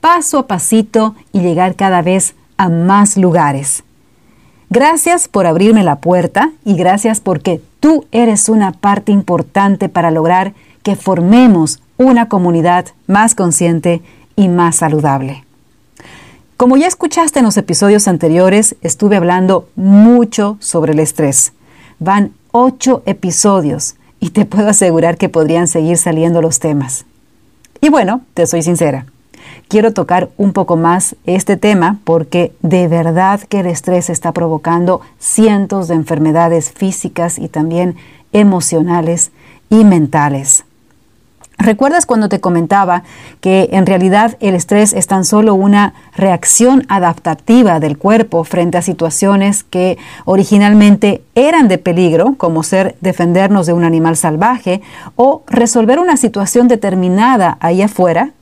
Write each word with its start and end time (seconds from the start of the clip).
paso 0.00 0.38
a 0.38 0.46
pasito 0.46 1.14
y 1.32 1.40
llegar 1.40 1.76
cada 1.76 2.02
vez 2.02 2.34
a 2.56 2.68
más 2.68 3.16
lugares. 3.16 3.84
Gracias 4.68 5.26
por 5.26 5.46
abrirme 5.46 5.82
la 5.82 5.96
puerta 5.96 6.52
y 6.64 6.74
gracias 6.74 7.20
porque 7.20 7.60
tú 7.80 8.06
eres 8.12 8.48
una 8.48 8.72
parte 8.72 9.10
importante 9.12 9.88
para 9.88 10.10
lograr 10.10 10.54
que 10.82 10.96
formemos 10.96 11.80
una 11.96 12.28
comunidad 12.28 12.86
más 13.06 13.34
consciente 13.34 14.00
y 14.36 14.48
más 14.48 14.76
saludable. 14.76 15.44
Como 16.56 16.76
ya 16.76 16.86
escuchaste 16.86 17.38
en 17.40 17.46
los 17.46 17.56
episodios 17.56 18.06
anteriores, 18.06 18.76
estuve 18.82 19.16
hablando 19.16 19.68
mucho 19.76 20.56
sobre 20.60 20.92
el 20.92 21.00
estrés. 21.00 21.52
Van 21.98 22.32
ocho 22.52 23.02
episodios 23.06 23.96
y 24.20 24.30
te 24.30 24.44
puedo 24.44 24.68
asegurar 24.68 25.16
que 25.16 25.28
podrían 25.28 25.66
seguir 25.66 25.96
saliendo 25.96 26.42
los 26.42 26.60
temas. 26.60 27.06
Y 27.80 27.88
bueno, 27.88 28.20
te 28.34 28.46
soy 28.46 28.62
sincera, 28.62 29.06
quiero 29.70 29.92
tocar 29.92 30.30
un 30.36 30.52
poco 30.52 30.76
más 30.76 31.14
este 31.26 31.56
tema 31.56 31.98
porque 32.02 32.52
de 32.60 32.88
verdad 32.88 33.40
que 33.40 33.60
el 33.60 33.66
estrés 33.66 34.10
está 34.10 34.32
provocando 34.32 35.00
cientos 35.20 35.86
de 35.86 35.94
enfermedades 35.94 36.72
físicas 36.72 37.38
y 37.38 37.48
también 37.48 37.94
emocionales 38.32 39.30
y 39.70 39.84
mentales. 39.84 40.64
¿Recuerdas 41.56 42.04
cuando 42.04 42.28
te 42.28 42.40
comentaba 42.40 43.04
que 43.40 43.68
en 43.72 43.86
realidad 43.86 44.36
el 44.40 44.54
estrés 44.54 44.92
es 44.92 45.06
tan 45.06 45.24
solo 45.24 45.54
una 45.54 45.94
reacción 46.16 46.84
adaptativa 46.88 47.78
del 47.78 47.96
cuerpo 47.96 48.42
frente 48.44 48.78
a 48.78 48.82
situaciones 48.82 49.62
que 49.62 49.98
originalmente 50.24 51.22
eran 51.34 51.68
de 51.68 51.78
peligro, 51.78 52.34
como 52.38 52.64
ser 52.64 52.96
defendernos 53.02 53.66
de 53.66 53.74
un 53.74 53.84
animal 53.84 54.16
salvaje 54.16 54.80
o 55.14 55.44
resolver 55.46 56.00
una 56.00 56.16
situación 56.16 56.66
determinada 56.66 57.56
ahí 57.60 57.82
afuera? 57.82 58.32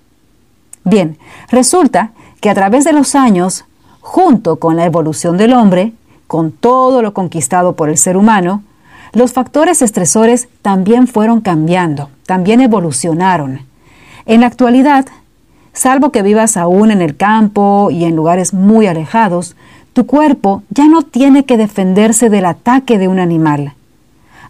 Bien, 0.88 1.18
resulta 1.50 2.12
que 2.40 2.48
a 2.48 2.54
través 2.54 2.84
de 2.84 2.94
los 2.94 3.14
años, 3.14 3.66
junto 4.00 4.56
con 4.56 4.74
la 4.74 4.86
evolución 4.86 5.36
del 5.36 5.52
hombre, 5.52 5.92
con 6.26 6.50
todo 6.50 7.02
lo 7.02 7.12
conquistado 7.12 7.76
por 7.76 7.90
el 7.90 7.98
ser 7.98 8.16
humano, 8.16 8.62
los 9.12 9.34
factores 9.34 9.82
estresores 9.82 10.48
también 10.62 11.06
fueron 11.06 11.42
cambiando, 11.42 12.08
también 12.24 12.62
evolucionaron. 12.62 13.66
En 14.24 14.40
la 14.40 14.46
actualidad, 14.46 15.04
salvo 15.74 16.10
que 16.10 16.22
vivas 16.22 16.56
aún 16.56 16.90
en 16.90 17.02
el 17.02 17.18
campo 17.18 17.90
y 17.90 18.04
en 18.04 18.16
lugares 18.16 18.54
muy 18.54 18.86
alejados, 18.86 19.56
tu 19.92 20.06
cuerpo 20.06 20.62
ya 20.70 20.88
no 20.88 21.02
tiene 21.02 21.44
que 21.44 21.58
defenderse 21.58 22.30
del 22.30 22.46
ataque 22.46 22.96
de 22.98 23.08
un 23.08 23.18
animal. 23.18 23.74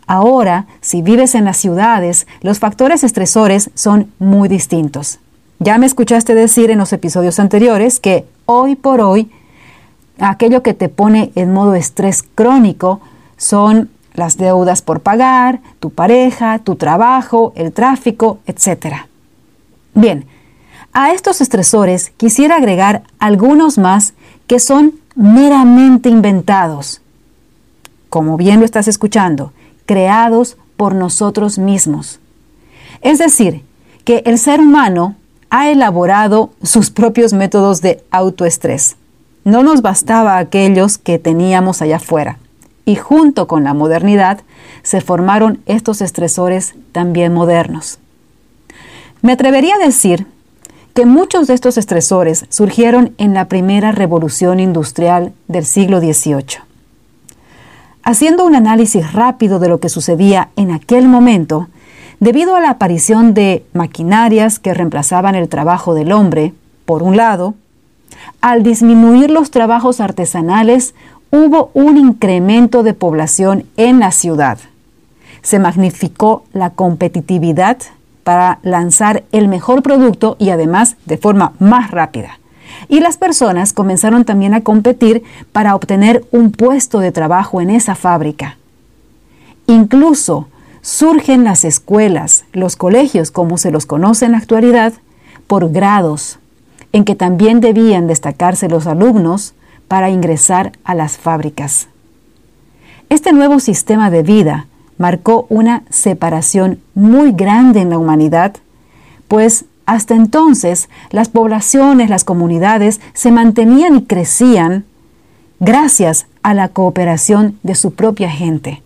Ahora, 0.06 0.66
si 0.82 1.02
vives 1.02 1.34
en 1.34 1.44
las 1.44 1.56
ciudades, 1.56 2.28
los 2.42 2.60
factores 2.60 3.02
estresores 3.02 3.70
son 3.74 4.12
muy 4.20 4.48
distintos. 4.48 5.18
Ya 5.60 5.76
me 5.78 5.86
escuchaste 5.86 6.34
decir 6.34 6.70
en 6.70 6.78
los 6.78 6.92
episodios 6.92 7.40
anteriores 7.40 7.98
que 7.98 8.24
hoy 8.46 8.76
por 8.76 9.00
hoy 9.00 9.30
aquello 10.20 10.62
que 10.62 10.72
te 10.72 10.88
pone 10.88 11.32
en 11.34 11.52
modo 11.52 11.74
estrés 11.74 12.22
crónico 12.22 13.00
son 13.36 13.90
las 14.14 14.36
deudas 14.36 14.82
por 14.82 15.00
pagar, 15.00 15.60
tu 15.80 15.90
pareja, 15.90 16.60
tu 16.60 16.76
trabajo, 16.76 17.52
el 17.56 17.72
tráfico, 17.72 18.38
etc. 18.46 19.06
Bien, 19.94 20.26
a 20.92 21.12
estos 21.12 21.40
estresores 21.40 22.12
quisiera 22.16 22.56
agregar 22.56 23.02
algunos 23.18 23.78
más 23.78 24.14
que 24.46 24.60
son 24.60 24.94
meramente 25.16 26.08
inventados, 26.08 27.00
como 28.08 28.36
bien 28.36 28.60
lo 28.60 28.64
estás 28.64 28.86
escuchando, 28.86 29.52
creados 29.86 30.56
por 30.76 30.94
nosotros 30.94 31.58
mismos. 31.58 32.20
Es 33.02 33.18
decir, 33.18 33.64
que 34.04 34.22
el 34.24 34.38
ser 34.38 34.60
humano 34.60 35.16
ha 35.50 35.70
elaborado 35.70 36.50
sus 36.62 36.90
propios 36.90 37.32
métodos 37.32 37.80
de 37.80 38.02
autoestrés. 38.10 38.96
No 39.44 39.62
nos 39.62 39.82
bastaba 39.82 40.38
aquellos 40.38 40.98
que 40.98 41.18
teníamos 41.18 41.80
allá 41.80 41.96
afuera. 41.96 42.38
Y 42.84 42.96
junto 42.96 43.46
con 43.46 43.64
la 43.64 43.74
modernidad 43.74 44.40
se 44.82 45.00
formaron 45.00 45.60
estos 45.66 46.00
estresores 46.00 46.74
también 46.92 47.32
modernos. 47.32 47.98
Me 49.20 49.32
atrevería 49.32 49.74
a 49.76 49.84
decir 49.84 50.26
que 50.94 51.06
muchos 51.06 51.46
de 51.46 51.54
estos 51.54 51.78
estresores 51.78 52.46
surgieron 52.48 53.14
en 53.18 53.34
la 53.34 53.46
primera 53.46 53.92
revolución 53.92 54.58
industrial 54.60 55.32
del 55.46 55.64
siglo 55.64 56.00
XVIII. 56.00 56.60
Haciendo 58.02 58.44
un 58.44 58.54
análisis 58.54 59.12
rápido 59.12 59.58
de 59.58 59.68
lo 59.68 59.80
que 59.80 59.90
sucedía 59.90 60.48
en 60.56 60.70
aquel 60.70 61.08
momento, 61.08 61.68
Debido 62.20 62.56
a 62.56 62.60
la 62.60 62.70
aparición 62.70 63.32
de 63.32 63.64
maquinarias 63.74 64.58
que 64.58 64.74
reemplazaban 64.74 65.36
el 65.36 65.48
trabajo 65.48 65.94
del 65.94 66.10
hombre, 66.10 66.52
por 66.84 67.02
un 67.02 67.16
lado, 67.16 67.54
al 68.40 68.64
disminuir 68.64 69.30
los 69.30 69.52
trabajos 69.52 70.00
artesanales, 70.00 70.94
hubo 71.30 71.70
un 71.74 71.96
incremento 71.96 72.82
de 72.82 72.94
población 72.94 73.64
en 73.76 74.00
la 74.00 74.10
ciudad. 74.10 74.58
Se 75.42 75.60
magnificó 75.60 76.42
la 76.52 76.70
competitividad 76.70 77.78
para 78.24 78.58
lanzar 78.62 79.22
el 79.30 79.46
mejor 79.46 79.82
producto 79.82 80.36
y 80.40 80.50
además 80.50 80.96
de 81.06 81.18
forma 81.18 81.52
más 81.60 81.92
rápida. 81.92 82.40
Y 82.88 83.00
las 83.00 83.16
personas 83.16 83.72
comenzaron 83.72 84.24
también 84.24 84.54
a 84.54 84.62
competir 84.62 85.22
para 85.52 85.74
obtener 85.74 86.24
un 86.32 86.50
puesto 86.50 86.98
de 86.98 87.12
trabajo 87.12 87.60
en 87.60 87.70
esa 87.70 87.94
fábrica. 87.94 88.58
Incluso 89.66 90.48
surgen 90.88 91.44
las 91.44 91.66
escuelas, 91.66 92.44
los 92.54 92.74
colegios 92.74 93.30
como 93.30 93.58
se 93.58 93.70
los 93.70 93.84
conoce 93.84 94.24
en 94.24 94.32
la 94.32 94.38
actualidad, 94.38 94.94
por 95.46 95.70
grados, 95.70 96.38
en 96.94 97.04
que 97.04 97.14
también 97.14 97.60
debían 97.60 98.06
destacarse 98.06 98.70
los 98.70 98.86
alumnos 98.86 99.52
para 99.86 100.08
ingresar 100.08 100.72
a 100.84 100.94
las 100.94 101.18
fábricas. 101.18 101.88
Este 103.10 103.34
nuevo 103.34 103.60
sistema 103.60 104.10
de 104.10 104.22
vida 104.22 104.66
marcó 104.96 105.44
una 105.50 105.82
separación 105.90 106.80
muy 106.94 107.32
grande 107.32 107.80
en 107.80 107.90
la 107.90 107.98
humanidad, 107.98 108.56
pues 109.28 109.66
hasta 109.84 110.14
entonces 110.14 110.88
las 111.10 111.28
poblaciones, 111.28 112.08
las 112.08 112.24
comunidades 112.24 113.02
se 113.12 113.30
mantenían 113.30 113.94
y 113.94 114.04
crecían 114.06 114.86
gracias 115.60 116.26
a 116.42 116.54
la 116.54 116.68
cooperación 116.70 117.58
de 117.62 117.74
su 117.74 117.92
propia 117.92 118.30
gente. 118.30 118.82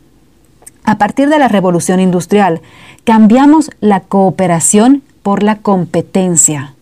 A 0.84 0.98
partir 0.98 1.28
de 1.28 1.38
la 1.38 1.48
revolución 1.48 2.00
industrial, 2.00 2.60
cambiamos 3.04 3.70
la 3.81 4.00
cooperación 4.00 5.03
por 5.22 5.43
la 5.43 5.59
competencia. 5.59 6.75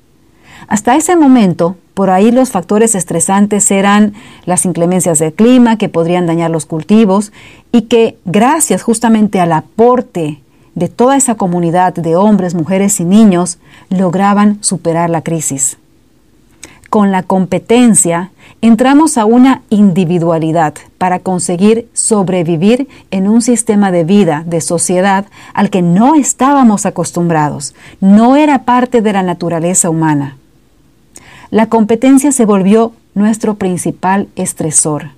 Hasta 0.68 0.96
ese 0.96 1.16
momento, 1.16 1.76
por 1.94 2.10
ahí 2.10 2.30
los 2.30 2.50
factores 2.50 2.94
estresantes 2.94 3.70
eran 3.70 4.14
las 4.46 4.64
inclemencias 4.64 5.18
del 5.18 5.34
clima 5.34 5.76
que 5.76 5.88
podrían 5.88 6.26
dañar 6.26 6.50
los 6.50 6.64
cultivos 6.64 7.32
y 7.72 7.82
que 7.82 8.16
gracias 8.24 8.82
justamente 8.82 9.40
al 9.40 9.52
aporte 9.52 10.40
de 10.74 10.88
toda 10.88 11.16
esa 11.16 11.34
comunidad 11.34 11.92
de 11.92 12.16
hombres, 12.16 12.54
mujeres 12.54 13.00
y 13.00 13.04
niños, 13.04 13.58
lograban 13.90 14.58
superar 14.62 15.10
la 15.10 15.22
crisis. 15.22 15.76
Con 16.88 17.12
la 17.12 17.22
competencia 17.22 18.30
entramos 18.62 19.18
a 19.18 19.24
una 19.24 19.62
individualidad 19.68 20.74
para 21.00 21.18
conseguir 21.18 21.88
sobrevivir 21.94 22.86
en 23.10 23.26
un 23.26 23.40
sistema 23.40 23.90
de 23.90 24.04
vida, 24.04 24.44
de 24.44 24.60
sociedad, 24.60 25.24
al 25.54 25.70
que 25.70 25.80
no 25.80 26.14
estábamos 26.14 26.84
acostumbrados, 26.84 27.74
no 28.02 28.36
era 28.36 28.64
parte 28.64 29.00
de 29.00 29.14
la 29.14 29.22
naturaleza 29.22 29.88
humana. 29.88 30.36
La 31.50 31.70
competencia 31.70 32.32
se 32.32 32.44
volvió 32.44 32.92
nuestro 33.14 33.54
principal 33.54 34.28
estresor. 34.36 35.12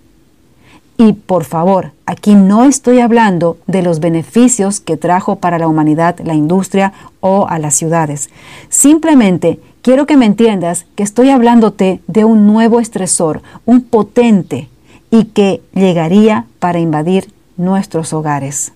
Y 0.98 1.14
por 1.14 1.42
favor, 1.42 1.90
aquí 2.06 2.36
no 2.36 2.62
estoy 2.62 3.00
hablando 3.00 3.56
de 3.66 3.82
los 3.82 3.98
beneficios 3.98 4.78
que 4.78 4.96
trajo 4.96 5.34
para 5.40 5.58
la 5.58 5.66
humanidad 5.66 6.20
la 6.22 6.34
industria 6.34 6.92
o 7.18 7.48
a 7.48 7.58
las 7.58 7.74
ciudades. 7.74 8.30
Simplemente 8.68 9.58
quiero 9.82 10.06
que 10.06 10.16
me 10.16 10.26
entiendas 10.26 10.86
que 10.94 11.02
estoy 11.02 11.30
hablándote 11.30 12.00
de 12.06 12.24
un 12.24 12.46
nuevo 12.46 12.78
estresor, 12.78 13.42
un 13.66 13.80
potente 13.80 14.68
y 15.12 15.26
que 15.26 15.62
llegaría 15.74 16.46
para 16.58 16.80
invadir 16.80 17.32
nuestros 17.58 18.14
hogares. 18.14 18.72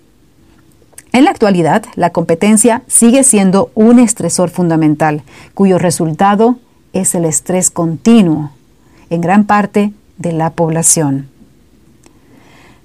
En 1.13 1.25
la 1.25 1.31
actualidad, 1.31 1.87
la 1.95 2.11
competencia 2.11 2.83
sigue 2.87 3.25
siendo 3.25 3.71
un 3.75 3.99
estresor 3.99 4.51
fundamental, 4.51 5.23
cuyo 5.55 5.79
resultado 5.79 6.57
es 6.93 7.15
el 7.15 7.25
estrés 7.25 7.71
continuo 7.71 8.51
en 9.09 9.23
gran 9.23 9.45
parte 9.45 9.95
de 10.19 10.33
la 10.33 10.51
población. 10.51 11.29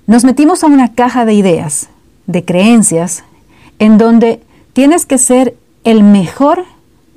Nos 0.07 0.23
metimos 0.23 0.63
a 0.63 0.67
una 0.67 0.93
caja 0.93 1.25
de 1.25 1.33
ideas, 1.33 1.89
de 2.27 2.45
creencias, 2.45 3.25
en 3.79 3.97
donde 3.97 4.41
tienes 4.71 5.05
que 5.05 5.17
ser 5.17 5.57
el 5.83 6.03
mejor 6.03 6.63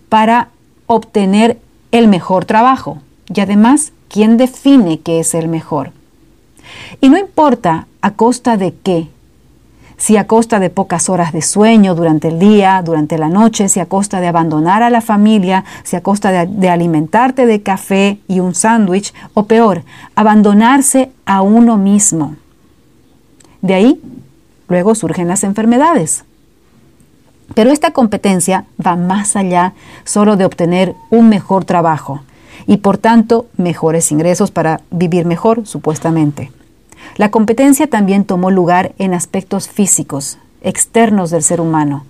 para 0.08 0.48
obtener 0.86 1.60
el 1.92 2.08
mejor 2.08 2.44
trabajo. 2.44 2.98
Y 3.32 3.40
además, 3.40 3.92
¿quién 4.08 4.36
define 4.36 4.98
qué 4.98 5.20
es 5.20 5.34
el 5.34 5.46
mejor? 5.46 5.92
Y 7.00 7.08
no 7.08 7.18
importa 7.18 7.86
a 8.00 8.12
costa 8.12 8.56
de 8.56 8.74
qué, 8.74 9.08
si 9.96 10.16
a 10.16 10.26
costa 10.26 10.58
de 10.58 10.70
pocas 10.70 11.08
horas 11.08 11.32
de 11.32 11.42
sueño 11.42 11.94
durante 11.94 12.28
el 12.28 12.38
día, 12.38 12.82
durante 12.84 13.16
la 13.18 13.28
noche, 13.28 13.68
si 13.68 13.80
a 13.80 13.86
costa 13.86 14.20
de 14.20 14.26
abandonar 14.26 14.82
a 14.82 14.90
la 14.90 15.00
familia, 15.00 15.64
si 15.84 15.96
a 15.96 16.02
costa 16.02 16.46
de, 16.46 16.68
alimentarte 16.68 17.46
de 17.46 17.62
café 17.62 18.18
y 18.28 18.40
un 18.40 18.54
sándwich, 18.54 19.14
o 19.34 19.46
peor, 19.46 19.84
abandonarse 20.14 21.10
a 21.26 21.42
uno 21.42 21.76
mismo. 21.76 22.36
De 23.62 23.74
ahí, 23.74 24.00
luego 24.68 24.94
surgen 24.94 25.28
las 25.28 25.44
enfermedades. 25.44 26.24
Pero 27.54 27.70
esta 27.70 27.92
competencia 27.92 28.64
va 28.84 28.96
más 28.96 29.36
allá 29.36 29.74
solo 30.04 30.36
de 30.36 30.44
obtener 30.44 30.94
un 31.10 31.28
mejor 31.28 31.64
trabajo 31.64 32.22
y 32.66 32.78
por 32.78 32.98
tanto 32.98 33.46
mejores 33.56 34.10
ingresos 34.10 34.50
para 34.50 34.80
vivir 34.90 35.24
mejor, 35.24 35.66
supuestamente. 35.66 36.50
La 37.16 37.31
competencia 37.31 37.87
también 37.88 38.25
tomó 38.25 38.50
lugar 38.50 38.93
en 38.99 39.14
aspectos 39.14 39.69
físicos, 39.69 40.38
externos 40.62 41.31
del 41.31 41.44
ser 41.44 41.61
humano. 41.61 42.05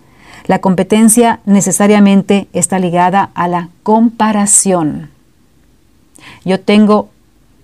La 0.47 0.61
competencia 0.61 1.41
necesariamente 1.45 2.49
está 2.55 2.79
ligada 2.79 3.31
a 3.35 3.47
la 3.49 3.69
comparación. 3.83 5.11
Yo 6.45 6.59
tengo 6.61 7.11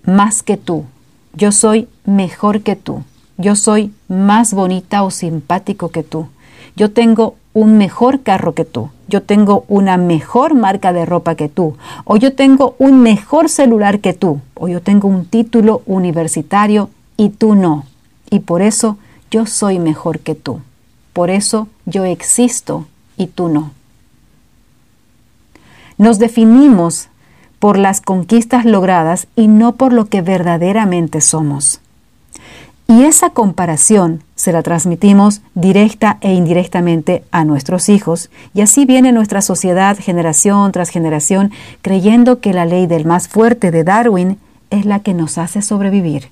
más 0.03 0.43
que 0.43 0.57
tú, 0.57 0.85
yo 1.33 1.51
soy 1.51 1.87
mejor 2.05 2.61
que 2.61 2.75
tú, 2.75 3.03
yo 3.37 3.55
soy 3.55 3.91
más 4.07 4.53
bonita 4.53 5.03
o 5.03 5.09
simpático 5.09 5.89
que 5.89 6.03
tú, 6.03 6.27
yo 6.75 6.91
tengo 6.91 7.35
un 7.53 7.77
mejor 7.77 8.21
carro 8.21 8.53
que 8.53 8.65
tú, 8.65 8.89
yo 9.07 9.23
tengo 9.23 9.65
una 9.67 9.97
mejor 9.97 10.53
marca 10.53 10.93
de 10.93 11.05
ropa 11.05 11.35
que 11.35 11.49
tú, 11.49 11.75
o 12.05 12.17
yo 12.17 12.35
tengo 12.35 12.75
un 12.77 13.01
mejor 13.01 13.49
celular 13.49 13.99
que 13.99 14.13
tú, 14.13 14.41
o 14.53 14.67
yo 14.67 14.81
tengo 14.81 15.07
un 15.07 15.25
título 15.25 15.81
universitario 15.85 16.89
y 17.21 17.29
tú 17.29 17.53
no. 17.53 17.85
Y 18.31 18.39
por 18.39 18.63
eso 18.63 18.97
yo 19.29 19.45
soy 19.45 19.77
mejor 19.77 20.21
que 20.21 20.33
tú. 20.33 20.59
Por 21.13 21.29
eso 21.29 21.67
yo 21.85 22.03
existo 22.03 22.87
y 23.15 23.27
tú 23.27 23.47
no. 23.47 23.69
Nos 25.99 26.17
definimos 26.17 27.09
por 27.59 27.77
las 27.77 28.01
conquistas 28.01 28.65
logradas 28.65 29.27
y 29.35 29.47
no 29.47 29.75
por 29.75 29.93
lo 29.93 30.05
que 30.05 30.23
verdaderamente 30.23 31.21
somos. 31.21 31.79
Y 32.87 33.03
esa 33.03 33.29
comparación 33.29 34.23
se 34.33 34.51
la 34.51 34.63
transmitimos 34.63 35.41
directa 35.53 36.17
e 36.21 36.33
indirectamente 36.33 37.23
a 37.29 37.45
nuestros 37.45 37.87
hijos. 37.87 38.31
Y 38.55 38.61
así 38.61 38.85
viene 38.85 39.11
nuestra 39.11 39.43
sociedad 39.43 39.95
generación 39.99 40.71
tras 40.71 40.89
generación 40.89 41.51
creyendo 41.83 42.39
que 42.39 42.51
la 42.51 42.65
ley 42.65 42.87
del 42.87 43.05
más 43.05 43.27
fuerte 43.27 43.69
de 43.69 43.83
Darwin 43.83 44.39
es 44.71 44.85
la 44.85 45.01
que 45.01 45.13
nos 45.13 45.37
hace 45.37 45.61
sobrevivir. 45.61 46.29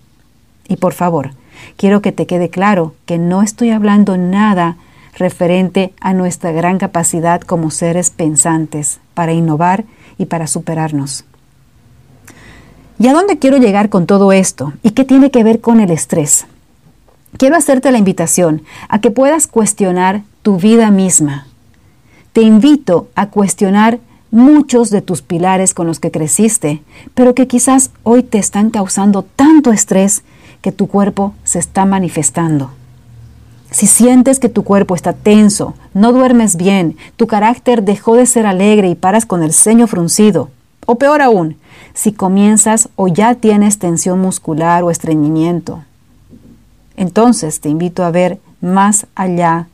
Y 0.70 0.78
por 0.78 0.94
favor, 0.94 1.32
quiero 1.76 2.02
que 2.02 2.14
te 2.14 2.28
quede 2.28 2.50
claro 2.50 2.94
que 3.06 3.18
no 3.18 3.42
estoy 3.42 3.72
hablando 3.72 4.18
nada 4.18 4.78
referente 5.18 5.94
a 6.00 6.14
nuestra 6.14 6.52
gran 6.52 6.78
capacidad 6.78 7.42
como 7.42 7.72
seres 7.72 8.12
pensantes 8.12 9.00
para 9.14 9.34
innovar 9.34 9.84
y 10.18 10.26
para 10.28 10.48
superarnos. 10.48 11.26
¿Y 13.00 13.08
a 13.08 13.14
dónde 13.14 13.40
quiero 13.40 13.58
llegar 13.58 13.90
con 13.90 14.06
todo 14.06 14.32
esto? 14.32 14.74
¿Y 14.84 14.92
qué 14.92 15.04
tiene 15.04 15.32
que 15.32 15.44
ver 15.44 15.60
con 15.60 15.80
el 15.80 15.90
estrés? 15.92 16.46
Quiero 17.38 17.56
hacerte 17.56 17.92
la 17.92 17.98
invitación 17.98 18.64
a 18.88 19.02
que 19.02 19.12
puedas 19.12 19.48
cuestionar 19.48 20.24
tu 20.42 20.58
vida 20.58 20.92
misma. 20.92 21.48
Te 22.34 22.42
invito 22.42 23.10
a 23.16 23.28
cuestionar 23.28 24.00
muchos 24.32 24.90
de 24.90 25.02
tus 25.02 25.22
pilares 25.22 25.74
con 25.74 25.88
los 25.88 26.00
que 26.00 26.12
creciste, 26.12 26.82
pero 27.14 27.34
que 27.34 27.48
quizás 27.48 27.92
hoy 28.04 28.24
te 28.24 28.38
están 28.38 28.70
causando 28.70 29.24
tanto 29.24 29.72
estrés 29.72 30.24
que 30.62 30.72
tu 30.72 30.88
cuerpo 30.88 31.34
se 31.44 31.60
está 31.60 31.86
manifestando. 31.86 32.72
Si 33.72 33.86
sientes 33.88 34.40
que 34.40 34.50
tu 34.50 34.64
cuerpo 34.64 34.96
está 34.96 35.14
tenso, 35.14 35.76
no 35.94 36.12
duermes 36.12 36.56
bien, 36.56 36.98
tu 37.18 37.28
carácter 37.28 37.84
dejó 37.84 38.16
de 38.16 38.26
ser 38.26 38.46
alegre 38.46 38.90
y 38.90 38.96
paras 38.96 39.26
con 39.26 39.44
el 39.44 39.54
ceño 39.54 39.86
fruncido, 39.88 40.50
o 40.86 40.96
peor 40.96 41.22
aún, 41.22 41.58
si 41.94 42.12
comienzas 42.12 42.90
o 42.96 43.08
ya 43.08 43.36
tienes 43.36 43.78
tensión 43.78 44.20
muscular 44.20 44.84
o 44.84 44.90
estreñimiento, 44.90 45.84
entonces 47.00 47.62
te 47.62 47.70
invito 47.70 48.04
a 48.04 48.12
ver 48.12 48.40
más 48.60 49.08
allá 49.16 49.68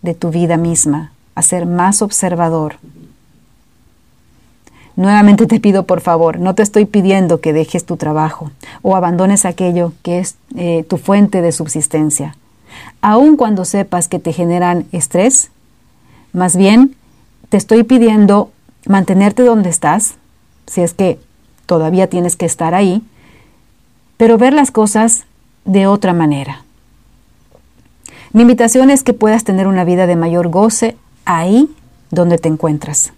de 0.00 0.14
tu 0.14 0.30
vida 0.30 0.56
misma, 0.56 1.12
a 1.34 1.42
ser 1.42 1.66
más 1.66 2.00
observador. 2.00 2.76
Nuevamente 5.00 5.46
te 5.46 5.60
pido 5.60 5.84
por 5.84 6.02
favor, 6.02 6.40
no 6.40 6.54
te 6.54 6.62
estoy 6.62 6.84
pidiendo 6.84 7.40
que 7.40 7.54
dejes 7.54 7.86
tu 7.86 7.96
trabajo 7.96 8.50
o 8.82 8.96
abandones 8.96 9.46
aquello 9.46 9.94
que 10.02 10.18
es 10.18 10.36
eh, 10.56 10.84
tu 10.90 10.98
fuente 10.98 11.40
de 11.40 11.52
subsistencia. 11.52 12.36
Aun 13.00 13.38
cuando 13.38 13.64
sepas 13.64 14.08
que 14.08 14.18
te 14.18 14.34
generan 14.34 14.84
estrés, 14.92 15.52
más 16.34 16.54
bien 16.54 16.96
te 17.48 17.56
estoy 17.56 17.82
pidiendo 17.82 18.50
mantenerte 18.84 19.42
donde 19.42 19.70
estás, 19.70 20.16
si 20.66 20.82
es 20.82 20.92
que 20.92 21.18
todavía 21.64 22.08
tienes 22.08 22.36
que 22.36 22.44
estar 22.44 22.74
ahí, 22.74 23.02
pero 24.18 24.36
ver 24.36 24.52
las 24.52 24.70
cosas 24.70 25.24
de 25.64 25.86
otra 25.86 26.12
manera. 26.12 26.62
Mi 28.34 28.42
invitación 28.42 28.90
es 28.90 29.02
que 29.02 29.14
puedas 29.14 29.44
tener 29.44 29.66
una 29.66 29.84
vida 29.84 30.06
de 30.06 30.16
mayor 30.16 30.48
goce 30.48 30.98
ahí 31.24 31.74
donde 32.10 32.36
te 32.36 32.50
encuentras. 32.50 33.14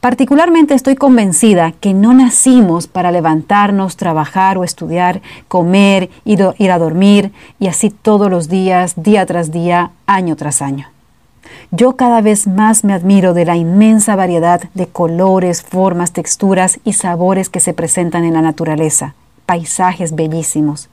Particularmente 0.00 0.74
estoy 0.74 0.94
convencida 0.94 1.72
que 1.72 1.92
no 1.92 2.14
nacimos 2.14 2.86
para 2.86 3.10
levantarnos, 3.10 3.96
trabajar 3.96 4.56
o 4.56 4.62
estudiar, 4.62 5.22
comer, 5.48 6.08
ir, 6.24 6.70
a 6.70 6.78
dormir 6.78 7.32
y 7.58 7.66
así 7.66 7.90
todos 7.90 8.30
los 8.30 8.48
días, 8.48 8.94
día 8.96 9.26
tras 9.26 9.50
día, 9.50 9.90
año 10.06 10.36
tras 10.36 10.62
año. 10.62 10.86
Yo 11.72 11.96
cada 11.96 12.20
vez 12.20 12.46
más 12.46 12.84
me 12.84 12.92
admiro 12.92 13.34
de 13.34 13.44
la 13.44 13.56
inmensa 13.56 14.14
variedad 14.14 14.62
de 14.72 14.86
colores, 14.86 15.62
formas, 15.62 16.12
texturas 16.12 16.78
y 16.84 16.92
sabores 16.92 17.48
que 17.48 17.58
se 17.58 17.74
presentan 17.74 18.22
en 18.22 18.34
la 18.34 18.42
naturaleza, 18.42 19.14
paisajes 19.46 20.14
bellísimos. 20.14 20.90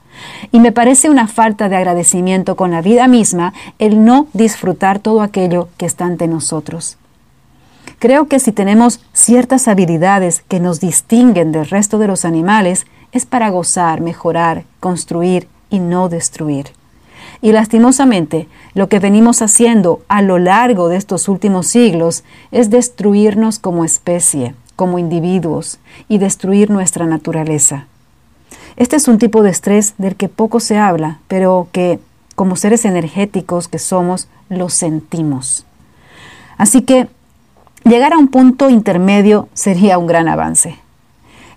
Y 0.50 0.58
me 0.58 0.72
parece 0.72 1.10
una 1.10 1.28
falta 1.28 1.68
de 1.68 1.76
agradecimiento 1.76 2.56
con 2.56 2.72
la 2.72 2.82
vida 2.82 3.06
misma 3.06 3.54
el 3.78 4.04
no 4.04 4.26
disfrutar 4.32 4.98
todo 4.98 5.22
aquello 5.22 5.68
que 5.76 5.86
está 5.86 6.06
ante 6.06 6.26
nosotros. 6.26 6.98
Creo 7.98 8.28
que 8.28 8.40
si 8.40 8.52
tenemos 8.52 9.00
ciertas 9.12 9.68
habilidades 9.68 10.42
que 10.48 10.60
nos 10.60 10.80
distinguen 10.80 11.52
del 11.52 11.66
resto 11.66 11.98
de 11.98 12.06
los 12.06 12.24
animales, 12.24 12.86
es 13.12 13.24
para 13.24 13.48
gozar, 13.48 14.00
mejorar, 14.02 14.64
construir 14.80 15.48
y 15.70 15.78
no 15.78 16.08
destruir. 16.08 16.72
Y 17.40 17.52
lastimosamente, 17.52 18.48
lo 18.74 18.88
que 18.88 18.98
venimos 18.98 19.40
haciendo 19.40 20.02
a 20.08 20.20
lo 20.20 20.38
largo 20.38 20.88
de 20.88 20.96
estos 20.96 21.28
últimos 21.28 21.66
siglos 21.68 22.24
es 22.50 22.70
destruirnos 22.70 23.58
como 23.58 23.84
especie, 23.84 24.54
como 24.74 24.98
individuos, 24.98 25.78
y 26.08 26.18
destruir 26.18 26.70
nuestra 26.70 27.06
naturaleza. 27.06 27.86
Este 28.76 28.96
es 28.96 29.08
un 29.08 29.18
tipo 29.18 29.42
de 29.42 29.50
estrés 29.50 29.94
del 29.96 30.16
que 30.16 30.28
poco 30.28 30.60
se 30.60 30.76
habla, 30.76 31.18
pero 31.28 31.68
que, 31.72 31.98
como 32.34 32.56
seres 32.56 32.84
energéticos 32.84 33.68
que 33.68 33.78
somos, 33.78 34.28
lo 34.50 34.68
sentimos. 34.68 35.64
Así 36.58 36.82
que 36.82 37.08
llegar 37.86 38.12
a 38.12 38.18
un 38.18 38.28
punto 38.28 38.68
intermedio 38.68 39.48
sería 39.54 39.98
un 39.98 40.06
gran 40.06 40.28
avance. 40.28 40.76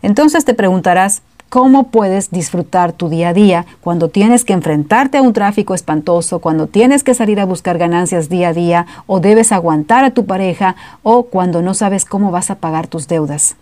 Entonces 0.01 0.45
te 0.45 0.53
preguntarás, 0.53 1.21
¿cómo 1.50 1.88
puedes 1.88 2.29
disfrutar 2.29 2.93
tu 2.93 3.09
día 3.09 3.29
a 3.29 3.33
día 3.33 3.65
cuando 3.81 4.09
tienes 4.09 4.45
que 4.45 4.53
enfrentarte 4.53 5.17
a 5.17 5.21
un 5.24 5.33
tráfico 5.33 5.74
espantoso, 5.74 6.39
cuando 6.39 6.67
tienes 6.67 7.03
que 7.03 7.15
salir 7.15 7.39
a 7.39 7.45
buscar 7.45 7.77
ganancias 7.77 8.29
día 8.29 8.50
a 8.50 8.53
día 8.53 8.86
o 9.07 9.19
debes 9.19 9.51
aguantar 9.51 10.05
a 10.05 10.12
tu 10.12 10.25
pareja 10.25 10.75
o 11.01 11.24
cuando 11.24 11.62
no 11.62 11.74
sabes 11.74 12.05
cómo 12.05 12.31
vas 12.31 12.51
a 12.51 12.55
pagar 12.55 12.88
tus 12.88 13.07
deudas? 13.07 13.55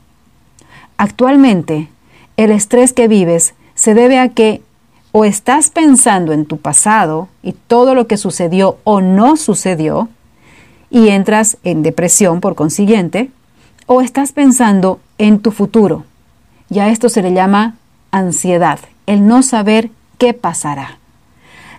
Actualmente, 0.97 1.87
el 2.35 2.51
estrés 2.51 2.91
que 2.91 3.07
vives 3.07 3.53
se 3.75 3.93
debe 3.93 4.19
a 4.19 4.29
que 4.29 4.61
o 5.13 5.23
estás 5.25 5.69
pensando 5.69 6.33
en 6.33 6.45
tu 6.45 6.57
pasado 6.57 7.29
y 7.41 7.53
todo 7.53 7.95
lo 7.95 8.07
que 8.07 8.17
sucedió 8.17 8.77
o 8.83 8.99
no 8.99 9.37
sucedió, 9.37 10.09
y 10.89 11.09
entras 11.09 11.57
en 11.63 11.83
depresión 11.83 12.41
por 12.41 12.55
consiguiente, 12.55 13.31
o 13.85 14.01
estás 14.01 14.31
pensando 14.31 14.99
en 15.17 15.39
tu 15.39 15.51
futuro. 15.51 16.05
Y 16.69 16.79
a 16.79 16.89
esto 16.89 17.09
se 17.09 17.21
le 17.21 17.33
llama 17.33 17.75
ansiedad, 18.11 18.79
el 19.05 19.25
no 19.27 19.43
saber 19.43 19.89
qué 20.17 20.33
pasará. 20.33 20.99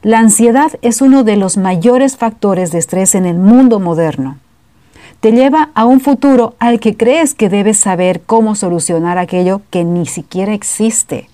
La 0.03 0.21
ansiedad 0.21 0.73
es 0.81 1.03
uno 1.03 1.25
de 1.25 1.37
los 1.37 1.57
mayores 1.57 2.17
factores 2.17 2.71
de 2.71 2.79
estrés 2.79 3.15
en 3.15 3.27
el 3.27 3.37
mundo 3.39 3.81
moderno. 3.81 4.39
te 5.21 5.33
lleva 5.33 5.71
a 5.75 5.85
un 5.85 6.01
futuro 6.01 6.55
al 6.61 6.79
que 6.79 6.97
crees 6.97 7.35
que 7.35 7.49
debes 7.49 7.79
saber 7.79 8.23
cómo 8.23 8.55
solucionar 8.55 9.19
aquello 9.19 9.63
que 9.71 9.85
ni 9.85 10.07
siquiera 10.07 10.55
existe. 10.55 11.29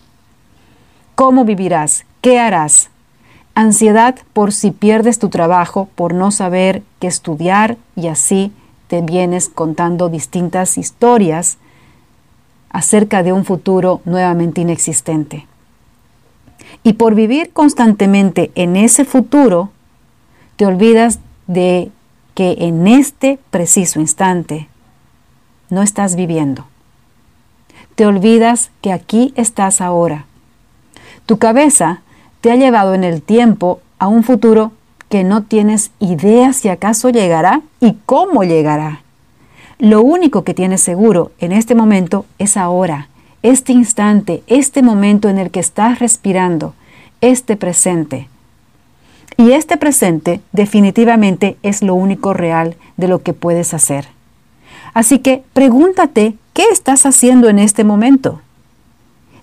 ¿Cómo 1.15 1.45
vivirás? 1.45 2.07
¿Qué 2.23 2.39
harás? 2.39 2.89
Ansiedad 3.55 4.17
por 4.33 4.53
si 4.53 4.73
pierdes 4.73 5.19
tu 5.19 5.29
trabajo, 5.29 5.89
por 5.95 6.13
no 6.13 6.33
saber 6.33 6.83
qué 6.99 7.07
estudiar 7.07 7.77
y 7.95 8.09
así 8.09 8.53
te 8.89 9.01
vienes 9.01 9.49
contando 9.49 10.09
distintas 10.09 10.77
historias 10.77 11.59
acerca 12.71 13.23
de 13.23 13.33
un 13.33 13.45
futuro 13.45 14.01
nuevamente 14.05 14.61
inexistente. 14.61 15.47
Y 16.83 16.95
por 16.95 17.15
vivir 17.15 17.53
constantemente 17.53 18.51
en 18.57 18.75
ese 18.75 19.05
futuro, 19.05 19.71
te 20.57 20.67
olvidas 20.67 21.21
de 21.47 21.93
que 22.35 22.57
en 22.59 22.89
este 22.89 23.39
preciso 23.51 24.01
instante 24.01 24.69
no 25.71 25.83
estás 25.83 26.17
viviendo. 26.17 26.67
Te 27.95 28.07
olvidas 28.07 28.73
que 28.81 28.93
aquí 28.93 29.33
estás 29.37 29.81
ahora. 29.81 30.25
Tu 31.27 31.39
cabeza 31.39 32.03
te 32.45 32.51
ha 32.51 32.57
llevado 32.57 32.93
en 32.93 33.05
el 33.05 33.23
tiempo 33.23 33.81
a 33.99 34.07
un 34.07 34.23
futuro 34.23 34.73
que 35.09 35.25
no 35.25 35.45
tienes 35.45 35.93
idea 35.99 36.53
si 36.53 36.69
acaso 36.69 37.09
llegará 37.09 37.63
y 37.81 37.97
cómo 38.05 38.45
llegará. 38.45 39.01
Lo 39.79 40.03
único 40.03 40.45
que 40.45 40.53
tienes 40.53 40.83
seguro 40.83 41.33
en 41.39 41.53
este 41.53 41.75
momento 41.75 42.27
es 42.39 42.59
ahora, 42.59 43.09
este 43.43 43.73
instante, 43.73 44.43
este 44.47 44.83
momento 44.83 45.31
en 45.31 45.39
el 45.39 45.51
que 45.51 45.61
estás 45.61 46.01
respirando, 46.01 46.75
este 47.23 47.57
presente. 47.57 48.29
Y 49.39 49.53
este 49.53 49.79
presente 49.79 50.43
definitivamente 50.53 51.57
es 51.63 51.83
lo 51.83 51.95
único 51.95 52.35
real 52.35 52.77
de 52.99 53.09
lo 53.09 53.23
que 53.23 53.33
puedes 53.33 53.73
hacer. 53.73 54.09
Así 54.93 55.19
que 55.19 55.43
pregúntate 55.55 56.35
qué 56.53 56.65
estás 56.71 57.07
haciendo 57.07 57.49
en 57.49 57.59
este 57.59 57.85
momento. 57.85 58.43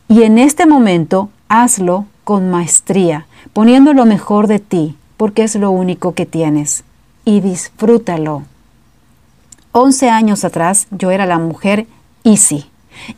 Y 0.07 0.21
en 0.21 0.37
este 0.37 0.67
momento 0.67 1.31
hazlo 1.49 2.05
con 2.31 2.49
maestría, 2.49 3.27
poniendo 3.51 3.93
lo 3.93 4.05
mejor 4.05 4.47
de 4.47 4.59
ti, 4.59 4.95
porque 5.17 5.43
es 5.43 5.57
lo 5.57 5.69
único 5.69 6.13
que 6.13 6.25
tienes. 6.25 6.85
Y 7.25 7.41
disfrútalo. 7.41 8.43
Once 9.73 10.09
años 10.09 10.45
atrás 10.45 10.87
yo 10.91 11.11
era 11.11 11.25
la 11.25 11.39
mujer 11.39 11.87
easy. 12.23 12.69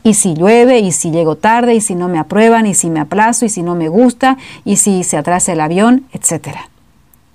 Y 0.02 0.14
si 0.14 0.34
llueve, 0.34 0.80
y 0.80 0.90
si 0.90 1.12
llego 1.12 1.36
tarde, 1.36 1.76
y 1.76 1.80
si 1.80 1.94
no 1.94 2.08
me 2.08 2.18
aprueban, 2.18 2.66
y 2.66 2.74
si 2.74 2.90
me 2.90 2.98
aplazo, 2.98 3.44
y 3.44 3.50
si 3.50 3.62
no 3.62 3.76
me 3.76 3.86
gusta, 3.86 4.36
y 4.64 4.78
si 4.78 5.04
se 5.04 5.16
atrasa 5.16 5.52
el 5.52 5.60
avión, 5.60 6.06
etc. 6.12 6.48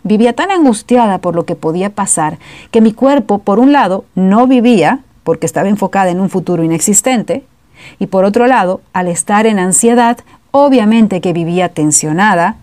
Vivía 0.03 0.33
tan 0.33 0.51
angustiada 0.51 1.19
por 1.19 1.33
lo 1.33 1.45
que 1.45 1.55
podía 1.55 1.91
pasar 1.91 2.39
que 2.71 2.81
mi 2.81 2.91
cuerpo, 2.91 3.37
por 3.37 3.57
un 3.57 3.71
lado, 3.71 4.03
no 4.15 4.47
vivía, 4.47 4.99
porque 5.23 5.45
estaba 5.45 5.69
enfocada 5.69 6.09
en 6.09 6.19
un 6.19 6.29
futuro 6.29 6.61
inexistente, 6.61 7.45
y 7.99 8.07
por 8.07 8.25
otro 8.25 8.47
lado, 8.47 8.81
al 8.91 9.07
estar 9.07 9.45
en 9.45 9.59
ansiedad, 9.59 10.17
obviamente 10.51 11.21
que 11.21 11.33
vivía 11.33 11.69
tensionada 11.69 12.55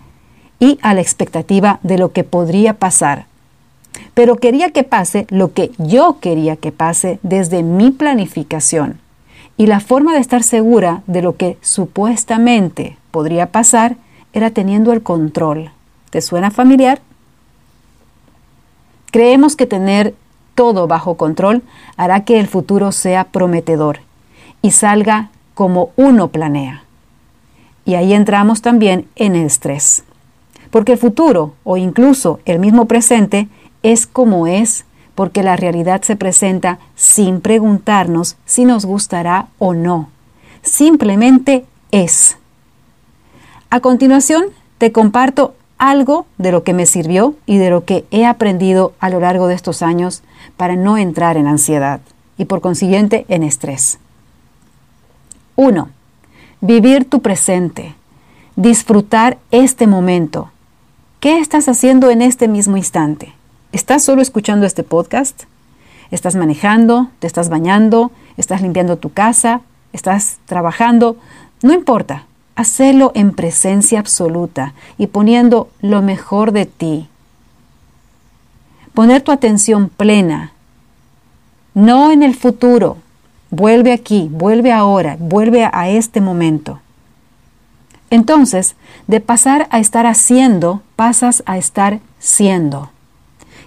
y 0.59 0.79
a 0.83 0.95
la 0.95 1.01
expectativa 1.01 1.81
de 1.83 1.99
lo 1.99 2.13
que 2.13 2.25
podría 2.25 2.75
pasar. 2.75 3.27
Pero 4.15 4.37
quería 4.37 4.71
que 4.71 4.85
pase 4.85 5.27
lo 5.31 5.53
que 5.53 5.73
yo 5.79 6.19
quería 6.21 6.57
que 6.57 6.73
pase 6.73 7.19
desde 7.23 7.63
mi 7.63 7.91
planificación 7.91 8.99
y 9.57 9.67
la 9.67 9.81
forma 9.81 10.13
de 10.13 10.21
estar 10.21 10.43
segura 10.43 11.03
de 11.07 11.23
lo 11.23 11.37
que 11.37 11.59
supuestamente 11.63 12.99
podría 13.11 13.47
pasar 13.47 13.97
era 14.33 14.51
teniendo 14.51 14.93
el 14.93 15.03
control. 15.03 15.71
¿Te 16.11 16.21
suena 16.21 16.51
familiar? 16.51 17.01
Creemos 19.11 19.57
que 19.57 19.67
tener 19.67 20.15
todo 20.55 20.87
bajo 20.87 21.17
control 21.17 21.63
hará 21.97 22.25
que 22.25 22.39
el 22.39 22.49
futuro 22.49 22.93
sea 22.93 23.25
prometedor 23.25 24.01
y 24.63 24.73
salga 24.73 25.31
como 25.55 25.91
uno 25.97 26.29
planea. 26.29 26.86
Y 27.87 27.95
ahí 27.95 28.13
entramos 28.13 28.61
también 28.61 29.09
en 29.17 29.37
el 29.37 29.47
estrés. 29.47 30.05
Porque 30.71 30.93
el 30.93 30.99
futuro 30.99 31.55
o 31.65 31.79
incluso 31.79 32.41
el 32.45 32.59
mismo 32.59 32.85
presente 32.85 33.49
es 33.83 34.07
como 34.07 34.47
es 34.47 34.85
porque 35.15 35.43
la 35.43 35.57
realidad 35.57 36.03
se 36.03 36.15
presenta 36.15 36.79
sin 36.95 37.41
preguntarnos 37.41 38.37
si 38.45 38.67
nos 38.67 38.85
gustará 38.85 39.49
o 39.59 39.73
no. 39.73 40.11
Simplemente 40.63 41.65
es. 41.91 42.37
A 43.71 43.81
continuación, 43.81 44.47
te 44.79 44.93
comparto 44.93 45.55
algo 45.79 46.27
de 46.39 46.53
lo 46.53 46.65
que 46.65 46.75
me 46.75 46.87
sirvió 46.87 47.35
y 47.47 47.57
de 47.59 47.71
lo 47.71 47.85
que 47.85 48.05
he 48.11 48.27
aprendido 48.27 48.93
a 49.01 49.09
lo 49.09 49.21
largo 49.21 49.47
de 49.47 49.55
estos 49.55 49.81
años 49.81 50.23
para 50.57 50.77
no 50.77 50.99
entrar 50.99 51.37
en 51.37 51.47
ansiedad 51.47 52.01
y 52.37 52.45
por 52.45 52.61
consiguiente 52.61 53.25
en 53.29 53.43
estrés. 53.43 53.99
1. 55.57 55.96
Vivir 56.63 57.05
tu 57.05 57.21
presente. 57.21 57.95
Disfrutar 58.57 59.37
este 59.51 59.87
momento. 59.87 60.51
¿Qué 61.21 61.39
estás 61.39 61.69
haciendo 61.69 62.11
en 62.11 62.23
este 62.23 62.49
mismo 62.49 62.79
instante? 62.79 63.35
¿Estás 63.73 64.03
solo 64.03 64.23
escuchando 64.23 64.65
este 64.65 64.83
podcast? 64.83 65.43
¿Estás 66.11 66.35
manejando? 66.35 67.09
¿Te 67.19 67.27
estás 67.27 67.51
bañando? 67.51 68.11
¿Estás 68.39 68.63
limpiando 68.63 68.97
tu 68.97 69.13
casa? 69.13 69.61
¿Estás 69.93 70.39
trabajando? 70.47 71.19
No 71.63 71.75
importa, 71.75 72.25
hacerlo 72.55 73.13
en 73.15 73.33
presencia 73.33 74.01
absoluta 74.01 74.73
y 74.97 75.09
poniendo 75.09 75.69
lo 75.83 76.01
mejor 76.01 76.53
de 76.53 76.65
ti. 76.65 77.09
Poner 78.95 79.21
tu 79.21 79.31
atención 79.31 79.91
plena, 79.91 80.53
no 81.75 82.13
en 82.13 82.23
el 82.23 82.35
futuro. 82.35 82.97
Vuelve 83.57 83.95
aquí, 83.95 84.29
vuelve 84.31 84.71
ahora, 84.71 85.17
vuelve 85.19 85.67
a 85.73 85.89
este 85.89 86.21
momento. 86.21 86.81
Entonces, 88.11 88.77
de 89.07 89.21
pasar 89.21 89.67
a 89.71 89.79
estar 89.79 90.05
haciendo, 90.05 90.83
pasas 90.95 91.43
a 91.47 91.57
estar 91.57 92.01
siendo 92.19 92.91